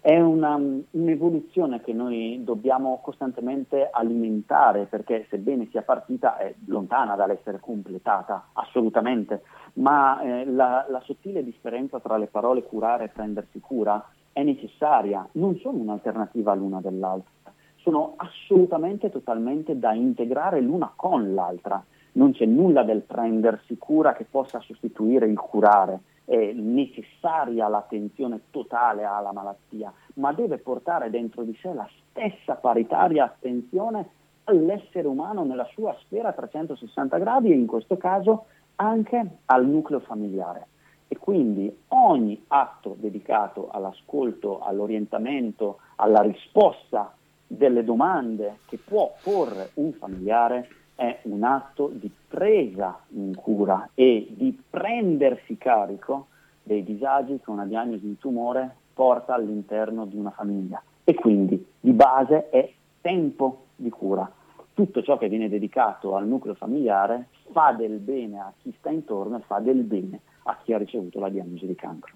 È 0.03 0.19
una, 0.19 0.55
un'evoluzione 0.55 1.79
che 1.81 1.93
noi 1.93 2.41
dobbiamo 2.43 3.01
costantemente 3.03 3.87
alimentare 3.91 4.85
perché 4.85 5.27
sebbene 5.29 5.67
sia 5.69 5.83
partita 5.83 6.37
è 6.37 6.55
lontana 6.65 7.13
dall'essere 7.15 7.59
completata, 7.59 8.47
assolutamente. 8.53 9.43
Ma 9.73 10.19
eh, 10.21 10.45
la, 10.45 10.87
la, 10.89 11.01
sottile 11.01 11.43
differenza 11.43 11.99
tra 11.99 12.17
le 12.17 12.25
parole 12.25 12.63
curare 12.63 13.03
e 13.03 13.07
prendersi 13.09 13.59
cura 13.59 14.03
è 14.31 14.41
necessaria, 14.41 15.27
non 15.33 15.55
sono 15.57 15.77
un'alternativa 15.77 16.55
l'una 16.55 16.81
dell'altra, 16.81 17.53
sono 17.75 18.15
assolutamente 18.17 19.11
totalmente 19.11 19.77
da 19.77 19.93
integrare 19.93 20.61
l'una 20.61 20.91
con 20.95 21.35
l'altra. 21.35 21.83
Non 22.13 22.31
c'è 22.31 22.45
nulla 22.45 22.81
del 22.81 23.01
prendersi 23.01 23.77
cura 23.77 24.13
che 24.13 24.25
possa 24.27 24.59
sostituire 24.61 25.27
il 25.27 25.37
curare, 25.37 25.99
è 26.31 26.53
necessaria 26.53 27.67
l'attenzione 27.67 28.43
totale 28.51 29.03
alla 29.03 29.33
malattia, 29.33 29.91
ma 30.13 30.31
deve 30.31 30.59
portare 30.59 31.09
dentro 31.09 31.43
di 31.43 31.53
sé 31.61 31.73
la 31.73 31.87
stessa 32.09 32.55
paritaria 32.55 33.25
attenzione 33.25 34.07
all'essere 34.45 35.09
umano 35.09 35.43
nella 35.43 35.67
sua 35.73 35.93
sfera 36.05 36.29
a 36.29 36.31
360 36.31 37.17
gradi 37.17 37.51
e 37.51 37.55
in 37.55 37.65
questo 37.65 37.97
caso 37.97 38.45
anche 38.77 39.39
al 39.47 39.67
nucleo 39.67 39.99
familiare. 39.99 40.67
E 41.09 41.17
quindi 41.17 41.69
ogni 41.89 42.41
atto 42.47 42.95
dedicato 42.97 43.67
all'ascolto, 43.69 44.61
all'orientamento, 44.61 45.79
alla 45.97 46.21
risposta 46.21 47.13
delle 47.45 47.83
domande 47.83 48.59
che 48.67 48.77
può 48.77 49.13
porre 49.21 49.71
un 49.73 49.91
familiare 49.91 50.69
è 51.01 51.21
un 51.23 51.41
atto 51.43 51.89
di 51.91 52.11
presa 52.27 52.99
in 53.15 53.33
cura 53.35 53.89
e 53.95 54.27
di 54.37 54.55
prendersi 54.69 55.57
carico 55.57 56.27
dei 56.61 56.83
disagi 56.83 57.39
che 57.43 57.49
una 57.49 57.65
diagnosi 57.65 58.05
di 58.05 58.19
tumore 58.19 58.75
porta 58.93 59.33
all'interno 59.33 60.05
di 60.05 60.15
una 60.15 60.29
famiglia. 60.29 60.79
E 61.03 61.15
quindi 61.15 61.65
di 61.79 61.91
base 61.93 62.51
è 62.51 62.71
tempo 63.01 63.65
di 63.75 63.89
cura. 63.89 64.31
Tutto 64.75 65.01
ciò 65.01 65.17
che 65.17 65.27
viene 65.27 65.49
dedicato 65.49 66.15
al 66.15 66.27
nucleo 66.27 66.53
familiare 66.53 67.29
fa 67.51 67.71
del 67.71 67.97
bene 67.97 68.39
a 68.39 68.53
chi 68.61 68.71
sta 68.77 68.91
intorno 68.91 69.37
e 69.37 69.41
fa 69.41 69.57
del 69.57 69.81
bene 69.81 70.19
a 70.43 70.55
chi 70.61 70.71
ha 70.71 70.77
ricevuto 70.77 71.19
la 71.19 71.29
diagnosi 71.29 71.65
di 71.65 71.75
cancro. 71.75 72.13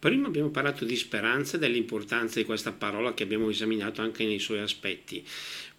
Prima 0.00 0.28
abbiamo 0.28 0.50
parlato 0.50 0.84
di 0.84 0.94
speranza 0.94 1.56
e 1.56 1.58
dell'importanza 1.58 2.38
di 2.38 2.44
questa 2.44 2.70
parola 2.70 3.14
che 3.14 3.24
abbiamo 3.24 3.48
esaminato 3.48 4.00
anche 4.00 4.24
nei 4.24 4.38
suoi 4.38 4.60
aspetti. 4.60 5.24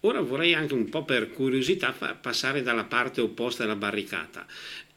Ora 0.00 0.20
vorrei 0.20 0.52
anche 0.52 0.74
un 0.74 0.90
po' 0.90 1.04
per 1.04 1.30
curiosità 1.30 1.94
passare 2.20 2.60
dalla 2.60 2.84
parte 2.84 3.22
opposta 3.22 3.62
della 3.62 3.76
barricata. 3.76 4.44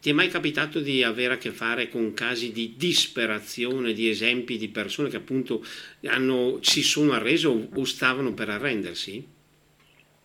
Ti 0.01 0.09
è 0.09 0.13
mai 0.13 0.27
capitato 0.27 0.81
di 0.81 1.03
avere 1.03 1.35
a 1.35 1.37
che 1.37 1.51
fare 1.51 1.87
con 1.87 2.13
casi 2.13 2.51
di 2.51 2.73
disperazione, 2.75 3.93
di 3.93 4.09
esempi 4.09 4.57
di 4.57 4.67
persone 4.67 5.07
che 5.07 5.15
appunto 5.15 5.63
hanno, 6.07 6.57
si 6.59 6.83
sono 6.83 7.13
arrese 7.13 7.47
o 7.47 7.83
stavano 7.85 8.33
per 8.33 8.49
arrendersi? 8.49 9.25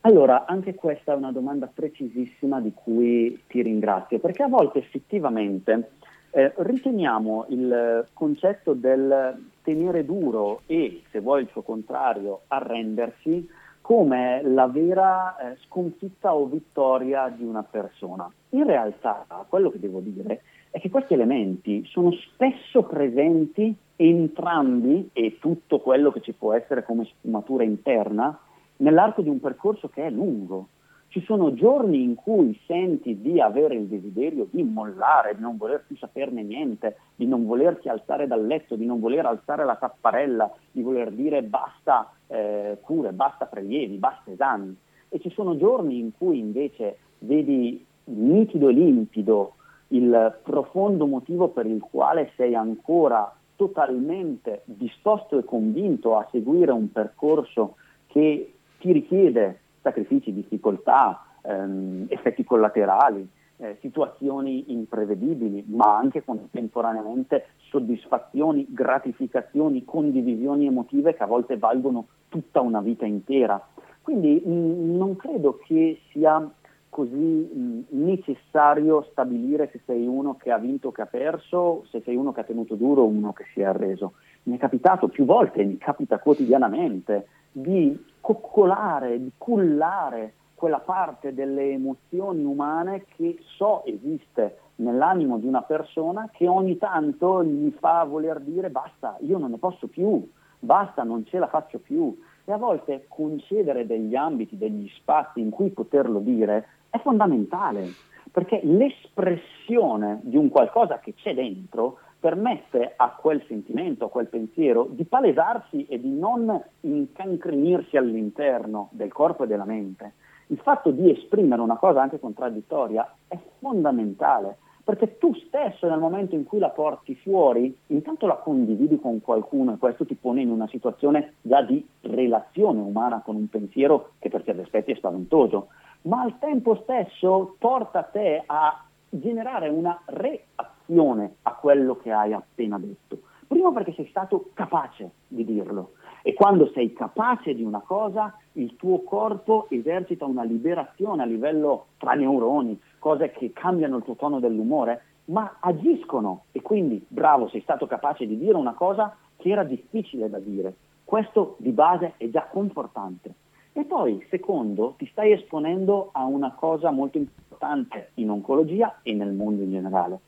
Allora, 0.00 0.46
anche 0.46 0.74
questa 0.74 1.12
è 1.12 1.16
una 1.16 1.32
domanda 1.32 1.66
precisissima 1.66 2.60
di 2.60 2.72
cui 2.74 3.42
ti 3.46 3.62
ringrazio, 3.62 4.18
perché 4.18 4.42
a 4.42 4.48
volte 4.48 4.78
effettivamente 4.78 5.90
eh, 6.30 6.52
riteniamo 6.56 7.46
il 7.48 8.06
concetto 8.12 8.74
del 8.74 9.46
tenere 9.62 10.04
duro 10.04 10.62
e, 10.66 11.02
se 11.10 11.20
vuoi 11.20 11.42
il 11.42 11.48
suo 11.50 11.62
contrario, 11.62 12.42
arrendersi 12.48 13.48
come 13.80 14.42
la 14.42 14.66
vera 14.66 15.36
eh, 15.36 15.56
sconfitta 15.66 16.34
o 16.34 16.46
vittoria 16.46 17.28
di 17.34 17.44
una 17.44 17.62
persona. 17.62 18.30
In 18.50 18.66
realtà, 18.66 19.24
quello 19.48 19.70
che 19.70 19.78
devo 19.78 20.00
dire 20.00 20.42
è 20.70 20.78
che 20.78 20.90
questi 20.90 21.14
elementi 21.14 21.84
sono 21.86 22.12
spesso 22.12 22.82
presenti 22.82 23.74
entrambi 23.96 25.08
e 25.12 25.38
tutto 25.40 25.80
quello 25.80 26.12
che 26.12 26.20
ci 26.20 26.32
può 26.32 26.52
essere 26.52 26.84
come 26.84 27.04
sfumatura 27.04 27.64
interna 27.64 28.38
nell'arco 28.76 29.22
di 29.22 29.28
un 29.28 29.40
percorso 29.40 29.88
che 29.88 30.06
è 30.06 30.10
lungo. 30.10 30.68
Ci 31.10 31.22
sono 31.24 31.54
giorni 31.54 32.02
in 32.02 32.14
cui 32.14 32.58
senti 32.66 33.22
di 33.22 33.40
avere 33.40 33.74
il 33.74 33.86
desiderio 33.86 34.46
di 34.50 34.62
mollare, 34.62 35.34
di 35.34 35.40
non 35.40 35.56
voler 35.56 35.84
più 35.86 35.96
saperne 35.96 36.42
niente, 36.42 36.98
di 37.14 37.26
non 37.26 37.46
volerti 37.46 37.88
alzare 37.88 38.26
dal 38.26 38.46
letto, 38.46 38.76
di 38.76 38.84
non 38.84 39.00
voler 39.00 39.24
alzare 39.24 39.64
la 39.64 39.76
tapparella, 39.76 40.52
di 40.70 40.82
voler 40.82 41.10
dire 41.10 41.42
basta 41.42 42.12
eh, 42.26 42.76
cure, 42.82 43.12
basta 43.12 43.46
prelievi, 43.46 43.96
basta 43.96 44.30
esami. 44.30 44.76
E 45.08 45.18
ci 45.20 45.30
sono 45.30 45.56
giorni 45.56 45.98
in 45.98 46.12
cui 46.12 46.38
invece 46.38 46.98
vedi 47.20 47.82
nitido 48.04 48.68
e 48.68 48.72
limpido 48.72 49.54
il 49.88 50.38
profondo 50.42 51.06
motivo 51.06 51.48
per 51.48 51.64
il 51.64 51.80
quale 51.80 52.32
sei 52.36 52.54
ancora 52.54 53.34
totalmente 53.56 54.60
disposto 54.66 55.38
e 55.38 55.44
convinto 55.44 56.18
a 56.18 56.28
seguire 56.30 56.70
un 56.70 56.92
percorso 56.92 57.76
che 58.08 58.52
ti 58.78 58.92
richiede 58.92 59.60
sacrifici, 59.82 60.32
difficoltà, 60.32 61.24
ehm, 61.42 62.06
effetti 62.08 62.44
collaterali, 62.44 63.28
eh, 63.58 63.76
situazioni 63.80 64.72
imprevedibili, 64.72 65.64
ma 65.68 65.96
anche 65.96 66.24
contemporaneamente 66.24 67.46
soddisfazioni, 67.70 68.66
gratificazioni, 68.70 69.84
condivisioni 69.84 70.66
emotive 70.66 71.14
che 71.14 71.22
a 71.22 71.26
volte 71.26 71.58
valgono 71.58 72.06
tutta 72.28 72.60
una 72.60 72.80
vita 72.80 73.04
intera. 73.04 73.60
Quindi 74.00 74.40
mh, 74.44 74.50
mm, 74.50 74.96
non 74.96 75.16
credo 75.16 75.58
che 75.64 76.00
sia 76.12 76.48
così 76.88 77.14
mh, 77.14 77.60
mm, 77.60 77.82
necessario 77.90 79.06
stabilire 79.10 79.68
se 79.72 79.80
sei 79.84 80.06
uno 80.06 80.36
che 80.36 80.50
ha 80.50 80.58
vinto 80.58 80.88
o 80.88 80.92
che 80.92 81.02
ha 81.02 81.06
perso, 81.06 81.84
se 81.90 82.00
sei 82.04 82.16
uno 82.16 82.32
che 82.32 82.40
ha 82.40 82.44
tenuto 82.44 82.74
duro 82.74 83.02
o 83.02 83.06
uno 83.06 83.32
che 83.32 83.44
si 83.52 83.60
è 83.60 83.64
arreso. 83.64 84.14
Mi 84.44 84.56
è 84.56 84.58
capitato 84.58 85.08
più 85.08 85.24
volte, 85.24 85.64
mi 85.64 85.78
capita 85.78 86.18
quotidianamente, 86.18 87.28
di 87.52 87.98
coccolare, 88.20 89.18
di 89.18 89.32
cullare 89.36 90.34
quella 90.54 90.80
parte 90.80 91.34
delle 91.34 91.70
emozioni 91.70 92.42
umane 92.42 93.04
che 93.16 93.38
so 93.56 93.84
esiste 93.84 94.58
nell'animo 94.76 95.38
di 95.38 95.46
una 95.46 95.62
persona 95.62 96.28
che 96.32 96.48
ogni 96.48 96.76
tanto 96.78 97.44
gli 97.44 97.70
fa 97.78 98.04
voler 98.04 98.40
dire 98.40 98.70
basta, 98.70 99.16
io 99.20 99.38
non 99.38 99.50
ne 99.50 99.58
posso 99.58 99.86
più, 99.86 100.28
basta, 100.58 101.04
non 101.04 101.24
ce 101.26 101.38
la 101.38 101.46
faccio 101.46 101.78
più. 101.78 102.16
E 102.44 102.52
a 102.52 102.56
volte 102.56 103.04
concedere 103.08 103.86
degli 103.86 104.14
ambiti, 104.16 104.56
degli 104.56 104.88
spazi 104.96 105.40
in 105.40 105.50
cui 105.50 105.70
poterlo 105.70 106.18
dire 106.18 106.66
è 106.90 106.98
fondamentale, 106.98 107.86
perché 108.30 108.60
l'espressione 108.62 110.20
di 110.22 110.36
un 110.36 110.48
qualcosa 110.48 110.98
che 110.98 111.14
c'è 111.14 111.34
dentro 111.34 111.98
permette 112.18 112.94
a 112.96 113.10
quel 113.10 113.42
sentimento, 113.46 114.06
a 114.06 114.10
quel 114.10 114.26
pensiero 114.26 114.88
di 114.90 115.04
palesarsi 115.04 115.86
e 115.86 116.00
di 116.00 116.10
non 116.10 116.60
incancrenirsi 116.80 117.96
all'interno 117.96 118.88
del 118.92 119.12
corpo 119.12 119.44
e 119.44 119.46
della 119.46 119.64
mente. 119.64 120.14
Il 120.46 120.58
fatto 120.58 120.90
di 120.90 121.10
esprimere 121.10 121.60
una 121.60 121.76
cosa 121.76 122.00
anche 122.00 122.18
contraddittoria 122.18 123.14
è 123.28 123.38
fondamentale, 123.58 124.56
perché 124.82 125.18
tu 125.18 125.34
stesso 125.34 125.86
nel 125.86 125.98
momento 125.98 126.34
in 126.34 126.44
cui 126.44 126.58
la 126.58 126.70
porti 126.70 127.14
fuori, 127.16 127.76
intanto 127.88 128.26
la 128.26 128.36
condividi 128.36 128.98
con 128.98 129.20
qualcuno 129.20 129.74
e 129.74 129.76
questo 129.76 130.06
ti 130.06 130.14
pone 130.14 130.40
in 130.40 130.50
una 130.50 130.66
situazione 130.68 131.34
già 131.42 131.62
di 131.62 131.86
relazione 132.00 132.80
umana 132.80 133.20
con 133.20 133.36
un 133.36 133.48
pensiero 133.48 134.12
che 134.18 134.30
per 134.30 134.42
certi 134.44 134.62
aspetti 134.62 134.92
è 134.92 134.96
spaventoso, 134.96 135.68
ma 136.02 136.22
al 136.22 136.38
tempo 136.38 136.80
stesso 136.82 137.54
porta 137.58 138.02
te 138.02 138.42
a 138.46 138.82
generare 139.10 139.68
una 139.68 140.00
reazione 140.06 140.76
reazione 140.88 141.36
a 141.42 141.54
quello 141.54 141.96
che 141.96 142.10
hai 142.10 142.32
appena 142.32 142.78
detto. 142.78 143.20
Primo 143.46 143.72
perché 143.72 143.92
sei 143.92 144.06
stato 144.08 144.50
capace 144.54 145.10
di 145.28 145.44
dirlo 145.44 145.92
e 146.22 146.34
quando 146.34 146.70
sei 146.72 146.92
capace 146.92 147.54
di 147.54 147.62
una 147.62 147.80
cosa 147.80 148.36
il 148.52 148.76
tuo 148.76 149.02
corpo 149.02 149.66
esercita 149.70 150.26
una 150.26 150.42
liberazione 150.42 151.22
a 151.22 151.26
livello 151.26 151.86
tra 151.96 152.12
neuroni, 152.12 152.78
cose 152.98 153.30
che 153.30 153.52
cambiano 153.52 153.98
il 153.98 154.02
tuo 154.02 154.16
tono 154.16 154.40
dell'umore, 154.40 155.04
ma 155.26 155.56
agiscono 155.60 156.44
e 156.52 156.60
quindi 156.60 157.04
bravo, 157.06 157.48
sei 157.48 157.60
stato 157.62 157.86
capace 157.86 158.26
di 158.26 158.36
dire 158.36 158.56
una 158.56 158.74
cosa 158.74 159.16
che 159.36 159.50
era 159.50 159.64
difficile 159.64 160.28
da 160.28 160.38
dire. 160.38 160.74
Questo 161.04 161.56
di 161.58 161.70
base 161.70 162.14
è 162.16 162.28
già 162.28 162.46
confortante. 162.50 163.32
E 163.72 163.84
poi, 163.84 164.26
secondo, 164.28 164.94
ti 164.98 165.06
stai 165.06 165.32
esponendo 165.32 166.10
a 166.12 166.24
una 166.24 166.52
cosa 166.52 166.90
molto 166.90 167.16
importante 167.16 168.10
in 168.14 168.28
oncologia 168.28 168.98
e 169.02 169.14
nel 169.14 169.32
mondo 169.32 169.62
in 169.62 169.70
generale 169.70 170.20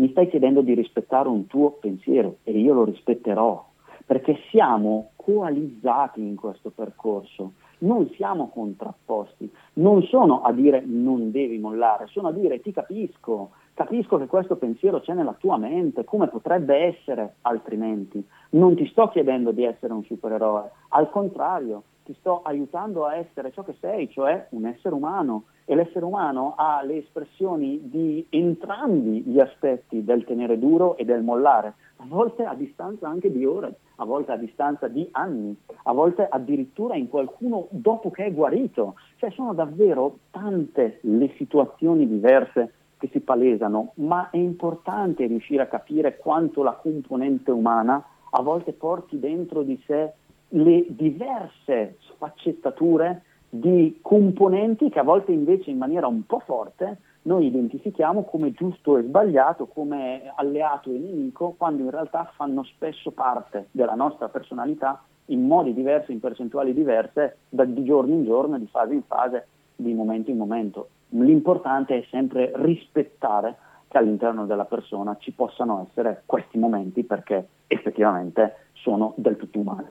mi 0.00 0.10
stai 0.12 0.28
chiedendo 0.28 0.62
di 0.62 0.72
rispettare 0.72 1.28
un 1.28 1.46
tuo 1.46 1.72
pensiero 1.72 2.38
e 2.44 2.58
io 2.58 2.72
lo 2.72 2.84
rispetterò, 2.84 3.62
perché 4.06 4.38
siamo 4.48 5.10
coalizzati 5.14 6.22
in 6.22 6.36
questo 6.36 6.70
percorso, 6.70 7.52
non 7.80 8.08
siamo 8.14 8.48
contrapposti, 8.48 9.50
non 9.74 10.02
sono 10.04 10.40
a 10.40 10.52
dire 10.52 10.82
non 10.86 11.30
devi 11.30 11.58
mollare, 11.58 12.06
sono 12.06 12.28
a 12.28 12.32
dire 12.32 12.62
ti 12.62 12.72
capisco, 12.72 13.50
capisco 13.74 14.16
che 14.16 14.26
questo 14.26 14.56
pensiero 14.56 15.00
c'è 15.00 15.12
nella 15.12 15.36
tua 15.38 15.58
mente, 15.58 16.04
come 16.04 16.28
potrebbe 16.28 16.76
essere 16.76 17.34
altrimenti. 17.42 18.26
Non 18.50 18.74
ti 18.76 18.86
sto 18.88 19.08
chiedendo 19.08 19.52
di 19.52 19.64
essere 19.64 19.92
un 19.92 20.02
supereroe, 20.04 20.70
al 20.88 21.10
contrario, 21.10 21.82
ti 22.10 22.16
sto 22.18 22.42
aiutando 22.42 23.06
a 23.06 23.14
essere 23.14 23.52
ciò 23.52 23.62
che 23.62 23.76
sei, 23.78 24.10
cioè 24.10 24.48
un 24.50 24.66
essere 24.66 24.94
umano 24.94 25.44
e 25.64 25.76
l'essere 25.76 26.04
umano 26.04 26.54
ha 26.56 26.82
le 26.82 26.96
espressioni 26.96 27.88
di 27.88 28.26
entrambi 28.30 29.22
gli 29.22 29.38
aspetti 29.38 30.02
del 30.02 30.24
tenere 30.24 30.58
duro 30.58 30.96
e 30.96 31.04
del 31.04 31.22
mollare, 31.22 31.74
a 31.98 32.04
volte 32.08 32.44
a 32.44 32.54
distanza 32.54 33.06
anche 33.06 33.30
di 33.30 33.44
ore, 33.44 33.76
a 33.96 34.04
volte 34.04 34.32
a 34.32 34.36
distanza 34.36 34.88
di 34.88 35.06
anni, 35.12 35.56
a 35.84 35.92
volte 35.92 36.26
addirittura 36.28 36.96
in 36.96 37.08
qualcuno 37.08 37.68
dopo 37.70 38.10
che 38.10 38.24
è 38.24 38.32
guarito. 38.32 38.94
Cioè 39.16 39.30
sono 39.30 39.54
davvero 39.54 40.18
tante 40.32 40.98
le 41.02 41.32
situazioni 41.36 42.08
diverse 42.08 42.72
che 42.98 43.08
si 43.12 43.20
palesano, 43.20 43.92
ma 43.96 44.30
è 44.30 44.36
importante 44.36 45.26
riuscire 45.26 45.62
a 45.62 45.68
capire 45.68 46.16
quanto 46.16 46.64
la 46.64 46.72
componente 46.72 47.52
umana 47.52 48.04
a 48.30 48.42
volte 48.42 48.72
porti 48.72 49.20
dentro 49.20 49.62
di 49.62 49.80
sé 49.86 50.12
le 50.50 50.86
diverse 50.88 51.96
sfaccettature 52.00 53.22
di 53.48 53.98
componenti 54.00 54.88
che 54.88 54.98
a 54.98 55.04
volte 55.04 55.32
invece 55.32 55.70
in 55.70 55.78
maniera 55.78 56.06
un 56.06 56.24
po' 56.24 56.40
forte 56.40 56.98
noi 57.22 57.46
identifichiamo 57.46 58.24
come 58.24 58.52
giusto 58.52 58.96
e 58.96 59.02
sbagliato, 59.02 59.66
come 59.66 60.32
alleato 60.36 60.90
e 60.90 60.98
nemico, 60.98 61.54
quando 61.56 61.82
in 61.82 61.90
realtà 61.90 62.30
fanno 62.34 62.62
spesso 62.62 63.10
parte 63.10 63.66
della 63.72 63.94
nostra 63.94 64.28
personalità 64.28 65.02
in 65.26 65.46
modi 65.46 65.74
diversi, 65.74 66.12
in 66.12 66.20
percentuali 66.20 66.72
diverse, 66.72 67.38
da, 67.48 67.64
di 67.64 67.84
giorno 67.84 68.14
in 68.14 68.24
giorno, 68.24 68.58
di 68.58 68.66
fase 68.66 68.94
in 68.94 69.02
fase, 69.02 69.46
di 69.76 69.92
momento 69.92 70.30
in 70.30 70.38
momento. 70.38 70.88
L'importante 71.10 71.98
è 71.98 72.06
sempre 72.10 72.52
rispettare 72.54 73.56
che 73.88 73.98
all'interno 73.98 74.46
della 74.46 74.64
persona 74.64 75.16
ci 75.18 75.32
possano 75.32 75.86
essere 75.88 76.22
questi 76.24 76.58
momenti 76.58 77.04
perché 77.04 77.46
effettivamente 77.66 78.68
sono 78.72 79.12
del 79.16 79.36
tutto 79.36 79.58
umani. 79.58 79.88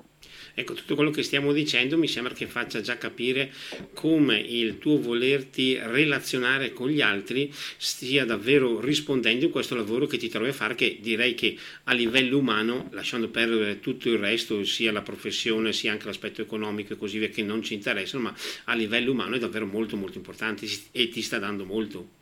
Ecco, 0.60 0.74
tutto 0.74 0.96
quello 0.96 1.10
che 1.10 1.24
stiamo 1.24 1.54
dicendo 1.54 1.98
mi 1.98 2.10
sembra 2.10 2.34
che 2.34 2.46
faccia 2.46 2.82
già 2.82 2.98
capire 2.98 3.50
come 3.94 4.38
il 4.38 4.78
tuo 4.78 5.00
volerti 5.00 5.80
relazionare 5.82 6.74
con 6.74 6.90
gli 6.90 7.00
altri 7.00 7.50
stia 7.50 8.26
davvero 8.26 8.82
rispondendo 8.82 9.46
in 9.46 9.52
questo 9.52 9.76
lavoro 9.76 10.06
che 10.06 10.18
ti 10.18 10.28
trovi 10.28 10.50
a 10.50 10.54
fare, 10.54 10.76
che 10.76 10.98
direi 11.00 11.34
che 11.34 11.56
a 11.86 11.94
livello 11.94 12.40
umano, 12.40 12.88
lasciando 12.90 13.30
perdere 13.30 13.80
tutto 13.80 14.10
il 14.10 14.18
resto, 14.18 14.62
sia 14.66 14.92
la 14.92 15.02
professione 15.02 15.72
sia 15.72 15.94
anche 15.94 16.08
l'aspetto 16.08 16.42
economico 16.42 16.92
e 16.92 16.98
così 16.98 17.20
via, 17.20 17.30
che 17.30 17.42
non 17.42 17.62
ci 17.62 17.74
interessano, 17.74 18.24
ma 18.24 18.34
a 18.66 18.76
livello 18.76 19.14
umano 19.14 19.36
è 19.36 19.40
davvero 19.40 19.66
molto 19.66 19.96
molto 19.96 20.18
importante 20.18 20.66
e 20.92 21.08
ti 21.08 21.22
sta 21.22 21.40
dando 21.40 21.64
molto. 21.64 22.18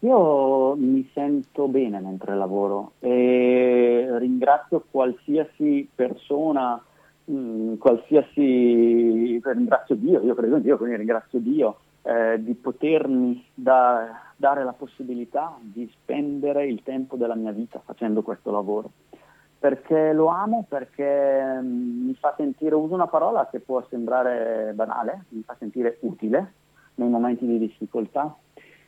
Io 0.00 0.76
mi 0.76 1.08
sento 1.12 1.66
bene 1.66 1.98
mentre 1.98 2.36
lavoro 2.36 2.92
e 3.00 4.06
ringrazio 4.18 4.84
qualsiasi 4.90 5.88
persona, 5.92 6.80
mm, 7.30 7.74
qualsiasi, 7.76 9.40
ringrazio 9.42 9.94
Dio, 9.94 10.20
io 10.22 10.34
credo 10.34 10.56
in 10.56 10.62
Dio, 10.62 10.76
quindi 10.76 10.96
ringrazio 10.96 11.38
Dio 11.38 11.78
eh, 12.02 12.42
di 12.42 12.54
potermi 12.54 13.44
da, 13.54 14.32
dare 14.36 14.64
la 14.64 14.72
possibilità 14.72 15.56
di 15.60 15.90
spendere 15.92 16.66
il 16.66 16.82
tempo 16.82 17.16
della 17.16 17.34
mia 17.34 17.52
vita 17.52 17.80
facendo 17.84 18.22
questo 18.22 18.50
lavoro. 18.50 18.90
Perché 19.58 20.12
lo 20.12 20.28
amo, 20.28 20.64
perché 20.68 21.60
mm, 21.60 22.06
mi 22.06 22.14
fa 22.14 22.34
sentire, 22.36 22.74
uso 22.74 22.94
una 22.94 23.08
parola 23.08 23.48
che 23.50 23.60
può 23.60 23.84
sembrare 23.88 24.72
banale, 24.74 25.24
mi 25.30 25.42
fa 25.42 25.56
sentire 25.58 25.98
utile 26.00 26.52
nei 26.94 27.08
momenti 27.08 27.46
di 27.46 27.58
difficoltà, 27.58 28.34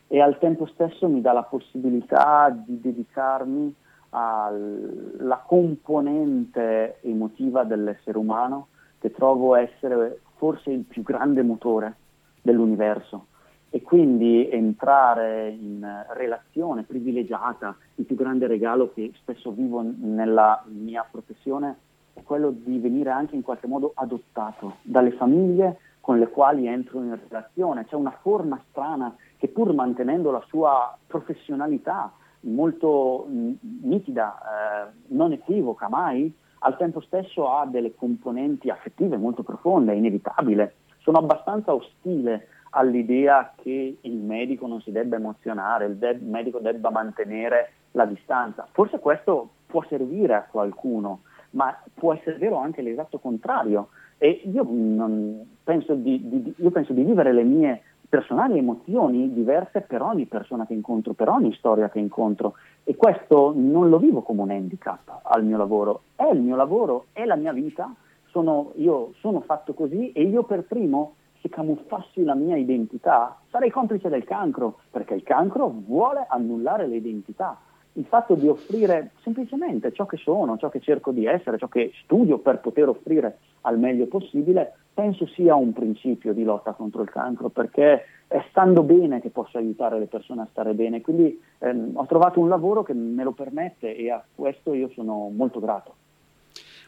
e 0.07 0.19
al 0.19 0.37
tempo 0.39 0.65
stesso 0.65 1.07
mi 1.07 1.21
dà 1.21 1.31
la 1.31 1.43
possibilità 1.43 2.49
di 2.49 2.79
dedicarmi 2.81 3.73
alla 4.11 5.43
componente 5.45 6.99
emotiva 7.01 7.63
dell'essere 7.63 8.17
umano 8.17 8.67
che 8.99 9.11
trovo 9.11 9.55
essere 9.55 10.21
forse 10.35 10.71
il 10.71 10.83
più 10.83 11.01
grande 11.03 11.41
motore 11.43 11.95
dell'universo 12.41 13.27
e 13.69 13.81
quindi 13.81 14.49
entrare 14.49 15.49
in 15.49 16.05
relazione 16.09 16.83
privilegiata, 16.83 17.75
il 17.95 18.05
più 18.05 18.15
grande 18.15 18.47
regalo 18.47 18.91
che 18.93 19.13
spesso 19.15 19.51
vivo 19.51 19.81
nella 19.81 20.61
mia 20.67 21.07
professione 21.09 21.77
è 22.13 22.21
quello 22.23 22.51
di 22.51 22.77
venire 22.79 23.11
anche 23.11 23.35
in 23.35 23.41
qualche 23.41 23.67
modo 23.67 23.93
adottato 23.95 24.75
dalle 24.81 25.11
famiglie 25.11 25.79
con 26.01 26.19
le 26.19 26.27
quali 26.27 26.67
entro 26.67 26.99
in 26.99 27.17
relazione. 27.29 27.85
C'è 27.85 27.95
una 27.95 28.17
forma 28.21 28.61
strana 28.69 29.15
che 29.37 29.47
pur 29.47 29.73
mantenendo 29.73 30.31
la 30.31 30.43
sua 30.47 30.97
professionalità 31.07 32.11
molto 32.41 33.27
nitida, 33.29 34.37
eh, 34.37 34.91
non 35.07 35.31
equivoca 35.31 35.89
mai, 35.89 36.33
al 36.59 36.77
tempo 36.77 37.01
stesso 37.01 37.51
ha 37.51 37.65
delle 37.65 37.95
componenti 37.95 38.69
affettive 38.69 39.17
molto 39.17 39.43
profonde, 39.43 39.93
è 39.93 39.95
inevitabile. 39.95 40.75
Sono 40.99 41.17
abbastanza 41.17 41.73
ostile 41.73 42.47
all'idea 42.71 43.53
che 43.55 43.97
il 43.99 44.15
medico 44.15 44.67
non 44.67 44.81
si 44.81 44.91
debba 44.91 45.15
emozionare, 45.15 45.85
il, 45.85 45.97
de- 45.97 46.19
medico 46.21 46.59
debba 46.59 46.91
mantenere 46.91 47.71
la 47.91 48.05
distanza. 48.05 48.67
Forse 48.71 48.99
questo 48.99 49.49
può 49.65 49.83
servire 49.87 50.35
a 50.35 50.43
qualcuno, 50.43 51.21
ma 51.51 51.75
può 51.93 52.13
essere 52.13 52.37
vero 52.37 52.57
anche 52.57 52.81
l'esatto 52.81 53.19
contrario. 53.19 53.89
E 54.17 54.41
io, 54.45 54.63
penso 55.63 55.95
di, 55.95 56.21
di, 56.29 56.53
io 56.55 56.69
penso 56.69 56.93
di 56.93 57.03
vivere 57.03 57.33
le 57.33 57.43
mie 57.43 57.81
personali 58.11 58.57
emozioni 58.57 59.31
diverse 59.31 59.79
per 59.79 60.01
ogni 60.01 60.25
persona 60.25 60.65
che 60.65 60.73
incontro, 60.73 61.13
per 61.13 61.29
ogni 61.29 61.53
storia 61.53 61.89
che 61.89 61.99
incontro 61.99 62.55
e 62.83 62.97
questo 62.97 63.53
non 63.55 63.87
lo 63.87 63.99
vivo 63.99 64.21
come 64.21 64.41
un 64.41 64.49
handicap 64.49 65.21
al 65.23 65.45
mio 65.45 65.55
lavoro, 65.55 66.01
è 66.17 66.25
il 66.25 66.41
mio 66.41 66.57
lavoro, 66.57 67.05
è 67.13 67.23
la 67.23 67.37
mia 67.37 67.53
vita, 67.53 67.89
sono, 68.25 68.73
io 68.75 69.13
sono 69.21 69.39
fatto 69.39 69.73
così 69.73 70.11
e 70.11 70.23
io 70.23 70.43
per 70.43 70.63
primo 70.63 71.13
se 71.39 71.47
camuffassi 71.47 72.23
la 72.23 72.35
mia 72.35 72.57
identità 72.57 73.37
sarei 73.49 73.69
complice 73.69 74.09
del 74.09 74.25
cancro 74.25 74.79
perché 74.91 75.13
il 75.13 75.23
cancro 75.23 75.73
vuole 75.73 76.25
annullare 76.27 76.87
le 76.87 76.97
identità. 76.97 77.61
Il 77.93 78.05
fatto 78.05 78.35
di 78.35 78.47
offrire 78.49 79.11
semplicemente 79.21 79.93
ciò 79.93 80.05
che 80.05 80.17
sono, 80.17 80.57
ciò 80.57 80.67
che 80.67 80.81
cerco 80.81 81.11
di 81.11 81.25
essere, 81.25 81.57
ciò 81.57 81.69
che 81.69 81.93
studio 82.03 82.39
per 82.39 82.59
poter 82.59 82.89
offrire 82.89 83.37
al 83.61 83.79
meglio 83.79 84.07
possibile, 84.07 84.73
penso 84.93 85.25
sia 85.27 85.55
un 85.55 85.73
principio 85.73 86.33
di 86.33 86.43
lotta 86.43 86.73
contro 86.73 87.01
il 87.01 87.09
cancro 87.09 87.49
perché 87.49 88.05
è 88.27 88.43
stando 88.49 88.83
bene 88.83 89.19
che 89.19 89.29
posso 89.29 89.57
aiutare 89.57 89.99
le 89.99 90.05
persone 90.05 90.41
a 90.41 90.47
stare 90.51 90.73
bene. 90.73 91.01
Quindi 91.01 91.39
ehm, 91.59 91.91
ho 91.95 92.05
trovato 92.05 92.39
un 92.39 92.49
lavoro 92.49 92.83
che 92.83 92.93
me 92.93 93.23
lo 93.23 93.31
permette 93.31 93.95
e 93.95 94.09
a 94.09 94.23
questo 94.33 94.73
io 94.73 94.89
sono 94.89 95.29
molto 95.29 95.59
grato 95.59 95.95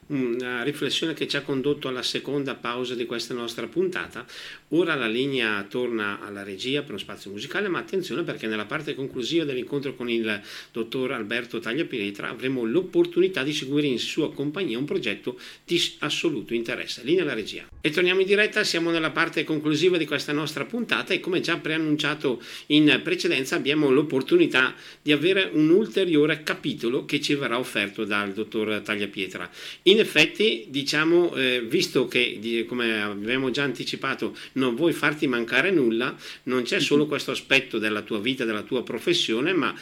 una 0.07 0.63
riflessione 0.63 1.13
che 1.13 1.27
ci 1.27 1.37
ha 1.37 1.41
condotto 1.41 1.87
alla 1.87 2.03
seconda 2.03 2.55
pausa 2.55 2.95
di 2.95 3.05
questa 3.05 3.33
nostra 3.33 3.67
puntata. 3.67 4.25
Ora 4.69 4.95
la 4.95 5.07
linea 5.07 5.63
torna 5.69 6.19
alla 6.21 6.43
regia 6.43 6.81
per 6.81 6.91
uno 6.91 6.99
spazio 6.99 7.31
musicale, 7.31 7.67
ma 7.67 7.79
attenzione 7.79 8.23
perché 8.23 8.47
nella 8.47 8.65
parte 8.65 8.95
conclusiva 8.95 9.43
dell'incontro 9.43 9.95
con 9.95 10.09
il 10.09 10.41
dottor 10.71 11.11
Alberto 11.11 11.59
Tagliapietra 11.59 12.29
avremo 12.29 12.63
l'opportunità 12.63 13.43
di 13.43 13.53
seguire 13.53 13.87
in 13.87 13.99
sua 13.99 14.33
compagnia 14.33 14.77
un 14.77 14.85
progetto 14.85 15.39
di 15.65 15.81
assoluto 15.99 16.53
interesse. 16.53 17.03
Linea 17.03 17.23
alla 17.23 17.33
regia. 17.33 17.67
E 17.81 17.89
torniamo 17.89 18.21
in 18.21 18.25
diretta, 18.27 18.63
siamo 18.63 18.91
nella 18.91 19.11
parte 19.11 19.43
conclusiva 19.43 19.97
di 19.97 20.05
questa 20.05 20.31
nostra 20.31 20.65
puntata 20.65 21.13
e 21.13 21.19
come 21.19 21.41
già 21.41 21.57
preannunciato 21.57 22.41
in 22.67 23.01
precedenza 23.03 23.55
abbiamo 23.55 23.89
l'opportunità 23.89 24.73
di 25.01 25.11
avere 25.11 25.49
un 25.51 25.69
ulteriore 25.69 26.43
capitolo 26.43 27.05
che 27.05 27.19
ci 27.19 27.35
verrà 27.35 27.59
offerto 27.59 28.05
dal 28.05 28.33
dottor 28.33 28.81
Tagliapietra. 28.81 29.49
In 29.83 29.92
effetti, 29.99 30.67
diciamo, 30.69 31.33
eh, 31.35 31.61
visto 31.61 32.07
che, 32.07 32.65
come 32.67 33.01
abbiamo 33.01 33.49
già 33.49 33.63
anticipato, 33.63 34.35
non 34.53 34.75
vuoi 34.75 34.93
farti 34.93 35.27
mancare 35.27 35.71
nulla, 35.71 36.15
non 36.43 36.63
c'è 36.63 36.79
solo 36.79 37.05
questo 37.05 37.31
aspetto 37.31 37.77
della 37.79 38.01
tua 38.01 38.19
vita, 38.19 38.45
della 38.45 38.61
tua 38.61 38.83
professione, 38.83 39.53
ma 39.53 39.73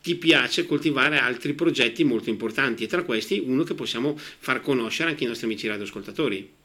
ti 0.00 0.14
piace 0.16 0.66
coltivare 0.66 1.18
altri 1.18 1.52
progetti 1.52 2.04
molto 2.04 2.30
importanti 2.30 2.84
e 2.84 2.86
tra 2.86 3.02
questi 3.02 3.42
uno 3.46 3.62
che 3.62 3.74
possiamo 3.74 4.14
far 4.16 4.60
conoscere 4.60 5.10
anche 5.10 5.22
ai 5.22 5.28
nostri 5.28 5.46
amici 5.46 5.68
radioascoltatori. 5.68 6.56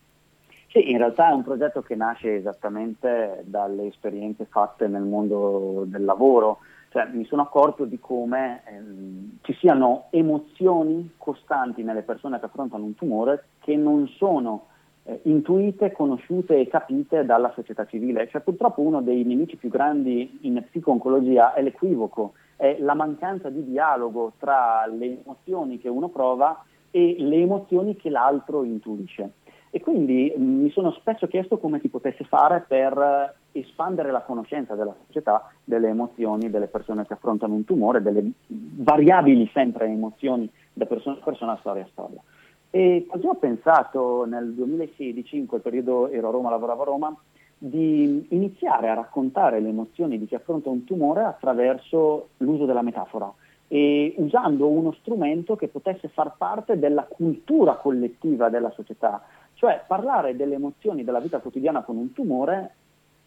Sì, 0.69 0.89
in 0.89 0.97
realtà 0.97 1.29
è 1.29 1.33
un 1.33 1.43
progetto 1.43 1.81
che 1.81 1.95
nasce 1.95 2.35
esattamente 2.35 3.41
dalle 3.43 3.87
esperienze 3.87 4.47
fatte 4.49 4.87
nel 4.87 5.03
mondo 5.03 5.83
del 5.85 6.03
lavoro, 6.03 6.59
cioè, 6.93 7.07
mi 7.11 7.25
sono 7.25 7.41
accorto 7.41 7.85
di 7.85 7.99
come 7.99 8.61
ehm, 8.67 9.37
ci 9.41 9.53
siano 9.53 10.05
emozioni 10.11 11.13
costanti 11.17 11.81
nelle 11.81 12.03
persone 12.03 12.37
che 12.37 12.45
affrontano 12.45 12.83
un 12.83 12.93
tumore 12.93 13.45
che 13.61 13.75
non 13.75 14.07
sono 14.09 14.67
eh, 15.05 15.21
intuite, 15.23 15.91
conosciute 15.91 16.59
e 16.59 16.67
capite 16.67 17.25
dalla 17.25 17.51
società 17.55 17.87
civile. 17.87 18.27
Cioè, 18.29 18.41
purtroppo 18.41 18.81
uno 18.81 19.01
dei 19.01 19.23
nemici 19.23 19.55
più 19.55 19.69
grandi 19.69 20.37
in 20.41 20.63
psico-oncologia 20.69 21.55
è 21.55 21.63
l'equivoco, 21.63 22.33
è 22.55 22.77
la 22.79 22.93
mancanza 22.93 23.49
di 23.49 23.65
dialogo 23.65 24.33
tra 24.37 24.85
le 24.85 25.21
emozioni 25.23 25.79
che 25.79 25.89
uno 25.89 26.09
prova 26.09 26.63
e 26.91 27.15
le 27.17 27.37
emozioni 27.37 27.95
che 27.95 28.11
l'altro 28.11 28.63
intuisce. 28.63 29.31
E 29.75 29.79
quindi 29.79 30.31
mh, 30.37 30.43
mi 30.43 30.69
sono 30.69 30.91
spesso 30.91 31.25
chiesto 31.25 31.57
come 31.57 31.79
si 31.79 31.87
potesse 31.87 32.25
fare 32.25 32.63
per 32.67 33.33
espandere 33.53 34.11
la 34.11 34.21
conoscenza 34.21 34.75
della 34.75 34.93
società 35.07 35.51
delle 35.63 35.87
emozioni 35.87 36.51
delle 36.51 36.67
persone 36.67 37.07
che 37.07 37.13
affrontano 37.13 37.55
un 37.55 37.65
tumore, 37.65 38.03
delle 38.03 38.23
variabili 38.45 39.49
sempre 39.51 39.87
emozioni 39.87 40.47
da 40.71 40.85
persona 40.85 41.17
a 41.19 41.23
persona, 41.23 41.57
storia 41.59 41.85
a 41.85 41.87
storia. 41.91 42.21
E 42.69 43.07
così 43.09 43.25
ho 43.25 43.33
pensato 43.33 44.25
nel 44.25 44.53
2016, 44.53 45.37
in 45.37 45.47
quel 45.47 45.61
periodo 45.61 46.07
ero 46.07 46.27
a 46.27 46.31
Roma, 46.31 46.51
lavoravo 46.51 46.81
a 46.83 46.85
Roma, 46.85 47.17
di 47.57 48.27
iniziare 48.29 48.89
a 48.89 48.93
raccontare 48.93 49.59
le 49.59 49.69
emozioni 49.69 50.19
di 50.19 50.27
chi 50.27 50.35
affronta 50.35 50.69
un 50.69 50.83
tumore 50.83 51.23
attraverso 51.23 52.27
l'uso 52.37 52.65
della 52.65 52.83
metafora 52.83 53.33
e 53.73 54.13
usando 54.17 54.67
uno 54.67 54.91
strumento 54.99 55.55
che 55.55 55.67
potesse 55.67 56.07
far 56.09 56.35
parte 56.37 56.77
della 56.77 57.07
cultura 57.09 57.77
collettiva 57.77 58.49
della 58.49 58.69
società, 58.69 59.23
cioè 59.63 59.81
parlare 59.87 60.35
delle 60.35 60.55
emozioni 60.55 61.05
della 61.05 61.21
vita 61.21 61.39
quotidiana 61.39 61.83
con 61.83 61.95
un 61.95 62.11
tumore 62.11 62.71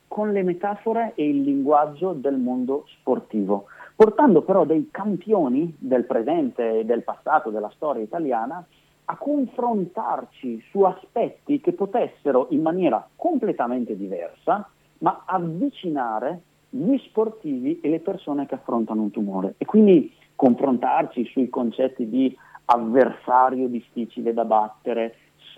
con 0.07 0.33
le 0.33 0.43
metafore 0.43 1.13
e 1.15 1.27
il 1.27 1.41
linguaggio 1.41 2.13
del 2.13 2.37
mondo 2.37 2.85
sportivo, 2.89 3.69
portando 3.97 4.43
però 4.43 4.67
dei 4.67 4.89
campioni 4.91 5.75
del 5.79 6.05
presente 6.05 6.81
e 6.81 6.85
del 6.85 7.05
passato 7.05 7.49
della 7.49 7.73
storia 7.75 8.03
italiana 8.03 8.63
a 9.07 9.17
confrontarci 9.17 10.63
su 10.71 10.83
aspetti 10.83 11.59
che 11.63 11.73
potessero 11.73 12.49
in 12.51 12.61
maniera 12.61 13.09
completamente 13.17 13.97
diversa, 13.97 14.69
ma 14.99 15.23
avvicinare 15.25 16.43
gli 16.69 16.99
sportivi 16.99 17.81
e 17.81 17.89
le 17.89 18.01
persone 18.01 18.45
che 18.45 18.57
affrontano 18.57 19.01
un 19.01 19.11
tumore. 19.11 19.55
E 19.57 19.65
quindi 19.65 20.13
confrontarci 20.35 21.25
sui 21.25 21.49
concetti 21.49 22.07
di 22.11 22.37
avversario 22.67 23.69
difficile 23.69 24.35
da 24.35 24.45
battere, 24.45 25.15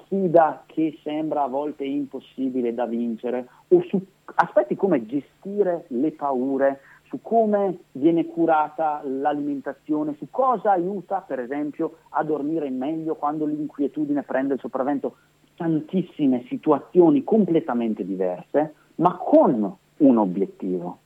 sfida 0.09 0.65
che 0.67 0.99
sembra 1.03 1.45
a 1.45 1.49
volte 1.49 1.85
impossibile 1.85 2.75
da 2.75 2.87
vincere, 2.87 3.47
o 3.69 3.83
su 3.83 4.01
aspetti 4.35 4.75
come 4.75 5.07
gestire 5.07 5.85
le 5.89 6.11
paure, 6.13 6.81
su 7.05 7.21
come 7.23 7.79
viene 7.93 8.27
curata 8.27 9.01
l'alimentazione, 9.05 10.17
su 10.19 10.27
cosa 10.31 10.73
aiuta 10.73 11.21
per 11.21 11.41
esempio 11.41 11.99
a 12.11 12.25
dormire 12.25 12.69
meglio 12.71 13.15
quando 13.15 13.47
l'inquietudine 13.47 14.23
prende 14.23 14.55
il 14.55 14.61
sopravvento, 14.61 15.17
tantissime 15.57 16.45
situazioni 16.49 17.25
completamente 17.25 18.05
diverse, 18.05 18.75
ma 18.97 19.17
con 19.17 19.77
un 19.97 20.17
obiettivo. 20.17 20.99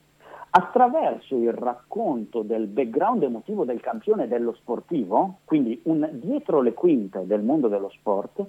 Attraverso 0.55 1.35
il 1.35 1.51
racconto 1.51 2.43
del 2.43 2.67
background 2.67 3.23
emotivo 3.23 3.65
del 3.65 3.79
campione 3.79 4.27
dello 4.27 4.53
sportivo, 4.53 5.37
quindi 5.45 5.79
un 5.85 6.07
dietro 6.11 6.61
le 6.61 6.73
quinte 6.73 7.25
del 7.25 7.41
mondo 7.41 7.67
dello 7.67 7.89
sport, 7.89 8.45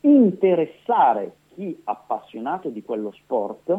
interessare 0.00 1.36
chi 1.54 1.78
appassionato 1.84 2.68
di 2.68 2.82
quello 2.82 3.12
sport 3.12 3.78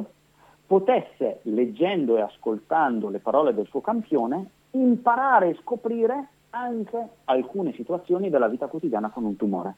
potesse, 0.66 1.40
leggendo 1.44 2.18
e 2.18 2.22
ascoltando 2.22 3.10
le 3.10 3.20
parole 3.20 3.54
del 3.54 3.68
suo 3.68 3.82
campione, 3.82 4.50
imparare 4.72 5.50
e 5.50 5.58
scoprire 5.62 6.28
anche 6.52 7.08
alcune 7.26 7.74
situazioni 7.74 8.30
della 8.30 8.48
vita 8.48 8.68
quotidiana 8.68 9.10
con 9.10 9.26
un 9.26 9.36
tumore. 9.36 9.76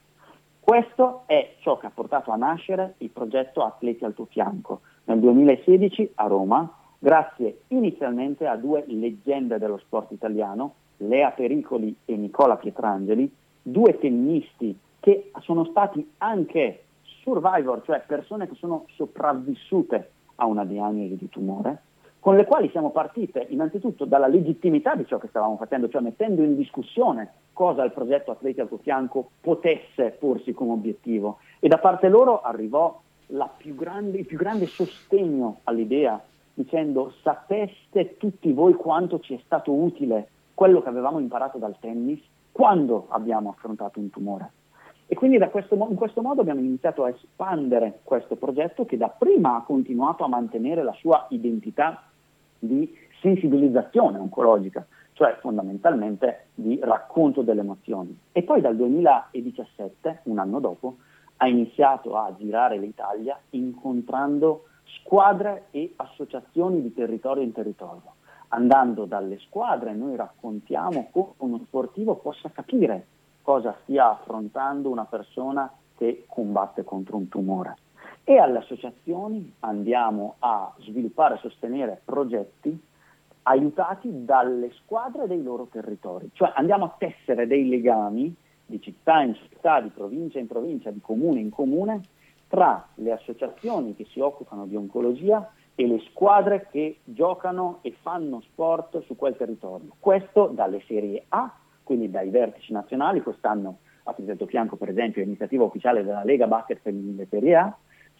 Questo 0.59 1.23
è 1.25 1.55
ciò 1.59 1.77
che 1.77 1.87
ha 1.87 1.91
portato 1.93 2.31
a 2.31 2.35
nascere 2.35 2.95
il 2.99 3.09
progetto 3.09 3.63
Atleti 3.63 4.05
al 4.05 4.13
tuo 4.13 4.25
fianco 4.25 4.81
nel 5.05 5.19
2016 5.19 6.11
a 6.15 6.27
Roma, 6.27 6.71
grazie 6.99 7.63
inizialmente 7.67 8.47
a 8.47 8.55
due 8.55 8.83
leggende 8.87 9.57
dello 9.57 9.77
sport 9.77 10.11
italiano, 10.11 10.75
Lea 10.97 11.31
Pericoli 11.31 11.93
e 12.05 12.15
Nicola 12.15 12.55
Pietrangeli, 12.55 13.29
due 13.61 13.97
tennisti 13.99 14.77
che 15.03 15.31
sono 15.41 15.65
stati 15.65 16.13
anche 16.19 16.83
survivor, 17.23 17.81
cioè 17.83 18.03
persone 18.07 18.47
che 18.47 18.55
sono 18.55 18.85
sopravvissute 18.95 20.11
a 20.35 20.45
una 20.45 20.63
diagnosi 20.63 21.17
di 21.17 21.27
tumore, 21.27 21.81
con 22.21 22.37
le 22.37 22.45
quali 22.45 22.69
siamo 22.69 22.91
partite 22.91 23.45
innanzitutto 23.49 24.05
dalla 24.05 24.27
legittimità 24.27 24.95
di 24.95 25.05
ciò 25.05 25.17
che 25.17 25.27
stavamo 25.27 25.57
facendo, 25.57 25.89
cioè 25.89 25.99
mettendo 25.99 26.41
in 26.41 26.55
discussione 26.55 27.33
cosa 27.51 27.83
il 27.83 27.91
progetto 27.91 28.31
Atleti 28.31 28.61
al 28.61 28.69
tuo 28.69 28.77
fianco 28.77 29.31
potesse 29.41 30.15
porsi 30.17 30.53
come 30.53 30.71
obiettivo 30.71 31.39
e 31.59 31.67
da 31.67 31.79
parte 31.79 32.07
loro 32.07 32.39
arrivò 32.39 32.97
più 33.57 33.75
grande, 33.75 34.19
il 34.19 34.25
più 34.25 34.37
grande 34.37 34.67
sostegno 34.67 35.59
all'idea 35.65 36.17
dicendo 36.53 37.11
sapeste 37.23 38.15
tutti 38.15 38.53
voi 38.53 38.75
quanto 38.75 39.19
ci 39.19 39.33
è 39.33 39.39
stato 39.43 39.73
utile 39.73 40.29
quello 40.53 40.81
che 40.81 40.87
avevamo 40.87 41.19
imparato 41.19 41.57
dal 41.57 41.75
tennis 41.77 42.21
quando 42.53 43.07
abbiamo 43.09 43.49
affrontato 43.49 43.99
un 43.99 44.09
tumore. 44.09 44.51
E 45.13 45.15
quindi 45.15 45.37
questo, 45.51 45.75
in 45.75 45.93
questo 45.93 46.23
modo 46.23 46.41
abbiamo 46.41 46.61
iniziato 46.61 47.03
a 47.03 47.09
espandere 47.09 47.99
questo 48.01 48.35
progetto 48.35 48.83
che 48.83 48.97
dapprima 48.97 49.57
ha 49.57 49.61
continuato 49.61 50.23
a 50.23 50.27
mantenere 50.27 50.81
la 50.81 50.93
sua 50.93 51.27
identità 51.29 52.01
di 52.57 52.91
sensibilizzazione 53.21 54.17
oncologica, 54.17 54.83
cioè 55.11 55.37
fondamentalmente 55.39 56.47
di 56.55 56.79
racconto 56.81 57.43
delle 57.43 57.61
emozioni. 57.61 58.17
E 58.31 58.41
poi 58.41 58.61
dal 58.61 58.75
2017, 58.75 60.21
un 60.23 60.39
anno 60.39 60.59
dopo, 60.59 60.97
ha 61.37 61.47
iniziato 61.47 62.17
a 62.17 62.33
girare 62.35 62.79
l'Italia 62.79 63.39
incontrando 63.51 64.63
squadre 65.03 65.65
e 65.69 65.93
associazioni 65.97 66.81
di 66.81 66.91
territorio 66.91 67.43
in 67.43 67.51
territorio. 67.51 68.15
Andando 68.47 69.05
dalle 69.05 69.37
squadre 69.45 69.93
noi 69.93 70.15
raccontiamo 70.15 71.09
come 71.11 71.33
uno 71.37 71.59
sportivo 71.67 72.15
possa 72.15 72.49
capire 72.49 73.05
cosa 73.43 73.77
stia 73.83 74.09
affrontando 74.09 74.89
una 74.89 75.05
persona 75.05 75.71
che 75.95 76.25
combatte 76.27 76.83
contro 76.83 77.17
un 77.17 77.27
tumore. 77.27 77.75
E 78.23 78.37
alle 78.37 78.59
associazioni 78.59 79.53
andiamo 79.59 80.35
a 80.39 80.73
sviluppare 80.79 81.35
e 81.35 81.39
sostenere 81.39 82.01
progetti 82.03 82.81
aiutati 83.43 84.23
dalle 84.23 84.71
squadre 84.71 85.27
dei 85.27 85.43
loro 85.43 85.67
territori, 85.69 86.29
cioè 86.33 86.53
andiamo 86.55 86.85
a 86.85 86.95
tessere 86.97 87.45
dei 87.45 87.67
legami 87.67 88.33
di 88.65 88.81
città 88.81 89.21
in 89.21 89.35
città, 89.35 89.81
di 89.81 89.89
provincia 89.89 90.39
in 90.39 90.47
provincia, 90.47 90.89
di 90.89 91.01
comune 91.01 91.41
in 91.41 91.49
comune, 91.49 92.01
tra 92.47 92.87
le 92.95 93.11
associazioni 93.11 93.95
che 93.95 94.05
si 94.05 94.21
occupano 94.21 94.65
di 94.65 94.77
oncologia 94.77 95.51
e 95.75 95.87
le 95.87 95.99
squadre 96.11 96.67
che 96.71 96.99
giocano 97.03 97.79
e 97.81 97.93
fanno 98.01 98.41
sport 98.41 99.03
su 99.03 99.17
quel 99.17 99.35
territorio. 99.35 99.95
Questo 99.99 100.47
dalle 100.47 100.81
serie 100.87 101.25
A 101.29 101.51
quindi 101.83 102.09
dai 102.09 102.29
vertici 102.29 102.73
nazionali, 102.73 103.21
quest'anno 103.21 103.77
a 104.03 104.13
Pisetto 104.13 104.45
Fianco 104.45 104.75
per 104.75 104.89
esempio 104.89 105.21
è 105.21 105.25
iniziativa 105.25 105.63
ufficiale 105.63 106.03
della 106.03 106.23
Lega 106.23 106.47
Basket 106.47 106.79
Femminile 106.81 107.27
Serie 107.29 107.55
A, 107.55 107.77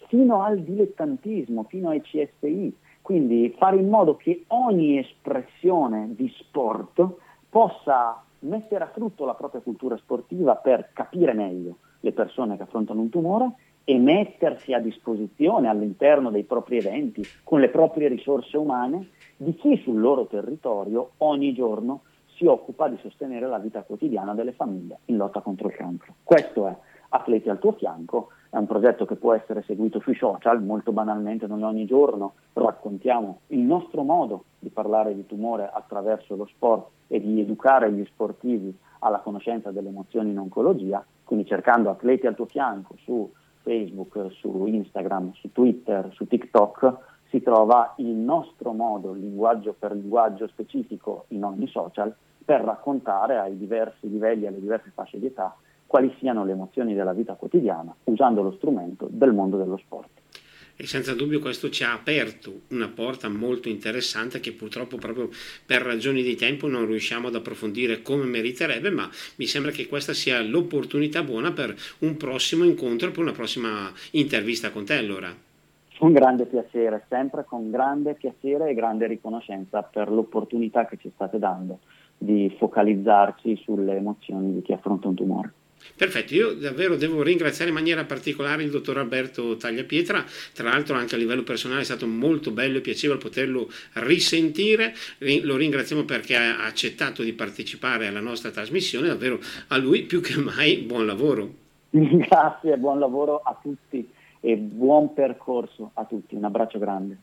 fino 0.08 0.42
al 0.42 0.60
dilettantismo, 0.60 1.64
fino 1.64 1.90
ai 1.90 2.00
CSI, 2.00 2.74
quindi 3.02 3.54
fare 3.58 3.76
in 3.76 3.88
modo 3.88 4.16
che 4.16 4.44
ogni 4.48 4.98
espressione 4.98 6.14
di 6.14 6.32
sport 6.38 7.06
possa 7.48 8.22
mettere 8.40 8.84
a 8.84 8.88
frutto 8.88 9.24
la 9.24 9.34
propria 9.34 9.60
cultura 9.60 9.96
sportiva 9.96 10.56
per 10.56 10.90
capire 10.92 11.32
meglio 11.32 11.76
le 12.00 12.12
persone 12.12 12.56
che 12.56 12.62
affrontano 12.62 13.00
un 13.00 13.08
tumore 13.08 13.52
e 13.84 13.98
mettersi 13.98 14.72
a 14.72 14.78
disposizione 14.78 15.68
all'interno 15.68 16.30
dei 16.30 16.44
propri 16.44 16.78
eventi 16.78 17.22
con 17.42 17.60
le 17.60 17.68
proprie 17.68 18.08
risorse 18.08 18.56
umane 18.56 19.08
di 19.36 19.54
chi 19.54 19.76
sul 19.82 20.00
loro 20.00 20.26
territorio 20.26 21.12
ogni 21.18 21.52
giorno 21.52 22.02
si 22.36 22.46
occupa 22.46 22.88
di 22.88 22.98
sostenere 23.00 23.46
la 23.46 23.58
vita 23.58 23.82
quotidiana 23.82 24.34
delle 24.34 24.52
famiglie 24.52 24.98
in 25.06 25.16
lotta 25.16 25.40
contro 25.40 25.68
il 25.68 25.74
cancro. 25.74 26.14
Questo 26.22 26.66
è 26.66 26.76
Atleti 27.10 27.48
al 27.48 27.58
tuo 27.58 27.72
fianco, 27.72 28.30
è 28.50 28.56
un 28.56 28.66
progetto 28.66 29.04
che 29.04 29.16
può 29.16 29.32
essere 29.32 29.62
seguito 29.62 30.00
sui 30.00 30.14
social, 30.14 30.62
molto 30.62 30.92
banalmente 30.92 31.46
noi 31.46 31.62
ogni 31.62 31.86
giorno 31.86 32.34
raccontiamo 32.52 33.40
il 33.48 33.60
nostro 33.60 34.02
modo 34.02 34.44
di 34.58 34.68
parlare 34.68 35.14
di 35.14 35.26
tumore 35.26 35.68
attraverso 35.72 36.36
lo 36.36 36.46
sport 36.46 36.88
e 37.08 37.20
di 37.20 37.40
educare 37.40 37.92
gli 37.92 38.04
sportivi 38.06 38.76
alla 39.00 39.18
conoscenza 39.18 39.70
delle 39.70 39.88
emozioni 39.88 40.30
in 40.30 40.38
oncologia, 40.38 41.04
quindi 41.24 41.46
cercando 41.46 41.90
Atleti 41.90 42.26
al 42.26 42.34
tuo 42.34 42.46
fianco 42.46 42.94
su 43.02 43.30
Facebook, 43.62 44.32
su 44.32 44.66
Instagram, 44.66 45.32
su 45.34 45.50
Twitter, 45.52 46.10
su 46.12 46.26
TikTok, 46.26 47.13
si 47.34 47.42
trova 47.42 47.96
il 47.98 48.06
nostro 48.06 48.70
modo, 48.70 49.12
linguaggio 49.12 49.74
per 49.76 49.90
linguaggio 49.90 50.46
specifico 50.46 51.24
in 51.28 51.42
ogni 51.42 51.66
social, 51.66 52.14
per 52.44 52.60
raccontare 52.60 53.38
ai 53.38 53.58
diversi 53.58 54.08
livelli, 54.08 54.46
alle 54.46 54.60
diverse 54.60 54.92
fasce 54.94 55.18
di 55.18 55.26
età, 55.26 55.56
quali 55.84 56.14
siano 56.20 56.44
le 56.44 56.52
emozioni 56.52 56.94
della 56.94 57.12
vita 57.12 57.34
quotidiana, 57.34 57.92
usando 58.04 58.40
lo 58.40 58.52
strumento 58.52 59.08
del 59.10 59.32
mondo 59.32 59.56
dello 59.56 59.76
sport. 59.78 60.10
E 60.76 60.86
senza 60.86 61.14
dubbio 61.14 61.40
questo 61.40 61.70
ci 61.70 61.82
ha 61.82 61.92
aperto 61.92 62.62
una 62.68 62.88
porta 62.88 63.28
molto 63.28 63.68
interessante 63.68 64.38
che 64.38 64.52
purtroppo 64.52 64.96
proprio 64.96 65.28
per 65.66 65.82
ragioni 65.82 66.22
di 66.22 66.36
tempo 66.36 66.68
non 66.68 66.86
riusciamo 66.86 67.26
ad 67.26 67.34
approfondire 67.34 68.02
come 68.02 68.26
meriterebbe, 68.26 68.90
ma 68.90 69.10
mi 69.36 69.46
sembra 69.46 69.72
che 69.72 69.88
questa 69.88 70.12
sia 70.12 70.40
l'opportunità 70.40 71.24
buona 71.24 71.50
per 71.50 71.74
un 72.00 72.16
prossimo 72.16 72.62
incontro, 72.62 73.10
per 73.10 73.20
una 73.20 73.32
prossima 73.32 73.92
intervista 74.12 74.70
con 74.70 74.84
te 74.84 74.94
allora. 74.94 75.43
Con 76.04 76.12
grande 76.12 76.44
piacere, 76.44 77.06
sempre 77.08 77.46
con 77.48 77.70
grande 77.70 78.12
piacere 78.12 78.68
e 78.68 78.74
grande 78.74 79.06
riconoscenza 79.06 79.82
per 79.82 80.10
l'opportunità 80.10 80.84
che 80.84 80.98
ci 81.00 81.10
state 81.14 81.38
dando 81.38 81.78
di 82.18 82.54
focalizzarci 82.58 83.56
sulle 83.64 83.96
emozioni 83.96 84.52
di 84.52 84.60
chi 84.60 84.74
affronta 84.74 85.08
un 85.08 85.14
tumore. 85.14 85.52
Perfetto, 85.96 86.34
io 86.34 86.52
davvero 86.56 86.96
devo 86.96 87.22
ringraziare 87.22 87.70
in 87.70 87.76
maniera 87.76 88.04
particolare 88.04 88.64
il 88.64 88.70
dottor 88.70 88.98
Alberto 88.98 89.56
Tagliapietra, 89.56 90.22
tra 90.52 90.68
l'altro 90.68 90.94
anche 90.94 91.14
a 91.14 91.18
livello 91.18 91.42
personale 91.42 91.80
è 91.80 91.84
stato 91.84 92.06
molto 92.06 92.50
bello 92.50 92.76
e 92.76 92.82
piacevole 92.82 93.18
poterlo 93.18 93.68
risentire, 93.94 94.92
lo 95.42 95.56
ringraziamo 95.56 96.02
perché 96.02 96.36
ha 96.36 96.66
accettato 96.66 97.22
di 97.22 97.32
partecipare 97.32 98.08
alla 98.08 98.20
nostra 98.20 98.50
trasmissione, 98.50 99.08
davvero 99.08 99.38
a 99.68 99.78
lui 99.78 100.02
più 100.02 100.20
che 100.20 100.38
mai 100.38 100.82
buon 100.82 101.06
lavoro. 101.06 101.48
Grazie, 101.88 102.76
buon 102.76 102.98
lavoro 102.98 103.40
a 103.42 103.58
tutti 103.62 104.13
e 104.44 104.56
buon 104.56 105.14
percorso 105.14 105.92
a 105.94 106.04
tutti. 106.04 106.34
Un 106.34 106.44
abbraccio 106.44 106.78
grande. 106.78 107.16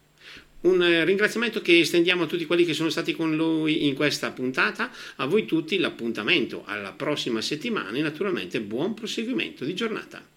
Un 0.61 0.81
eh, 0.81 1.05
ringraziamento 1.05 1.61
che 1.61 1.79
estendiamo 1.79 2.23
a 2.23 2.25
tutti 2.25 2.45
quelli 2.45 2.65
che 2.65 2.73
sono 2.73 2.89
stati 2.89 3.13
con 3.13 3.35
lui 3.35 3.87
in 3.87 3.95
questa 3.95 4.31
puntata, 4.31 4.89
a 5.17 5.25
voi 5.27 5.45
tutti 5.45 5.77
l'appuntamento 5.77 6.63
alla 6.65 6.93
prossima 6.93 7.41
settimana 7.41 7.95
e 7.97 8.01
naturalmente 8.01 8.59
buon 8.59 8.95
proseguimento 8.95 9.65
di 9.65 9.75
giornata. 9.75 10.31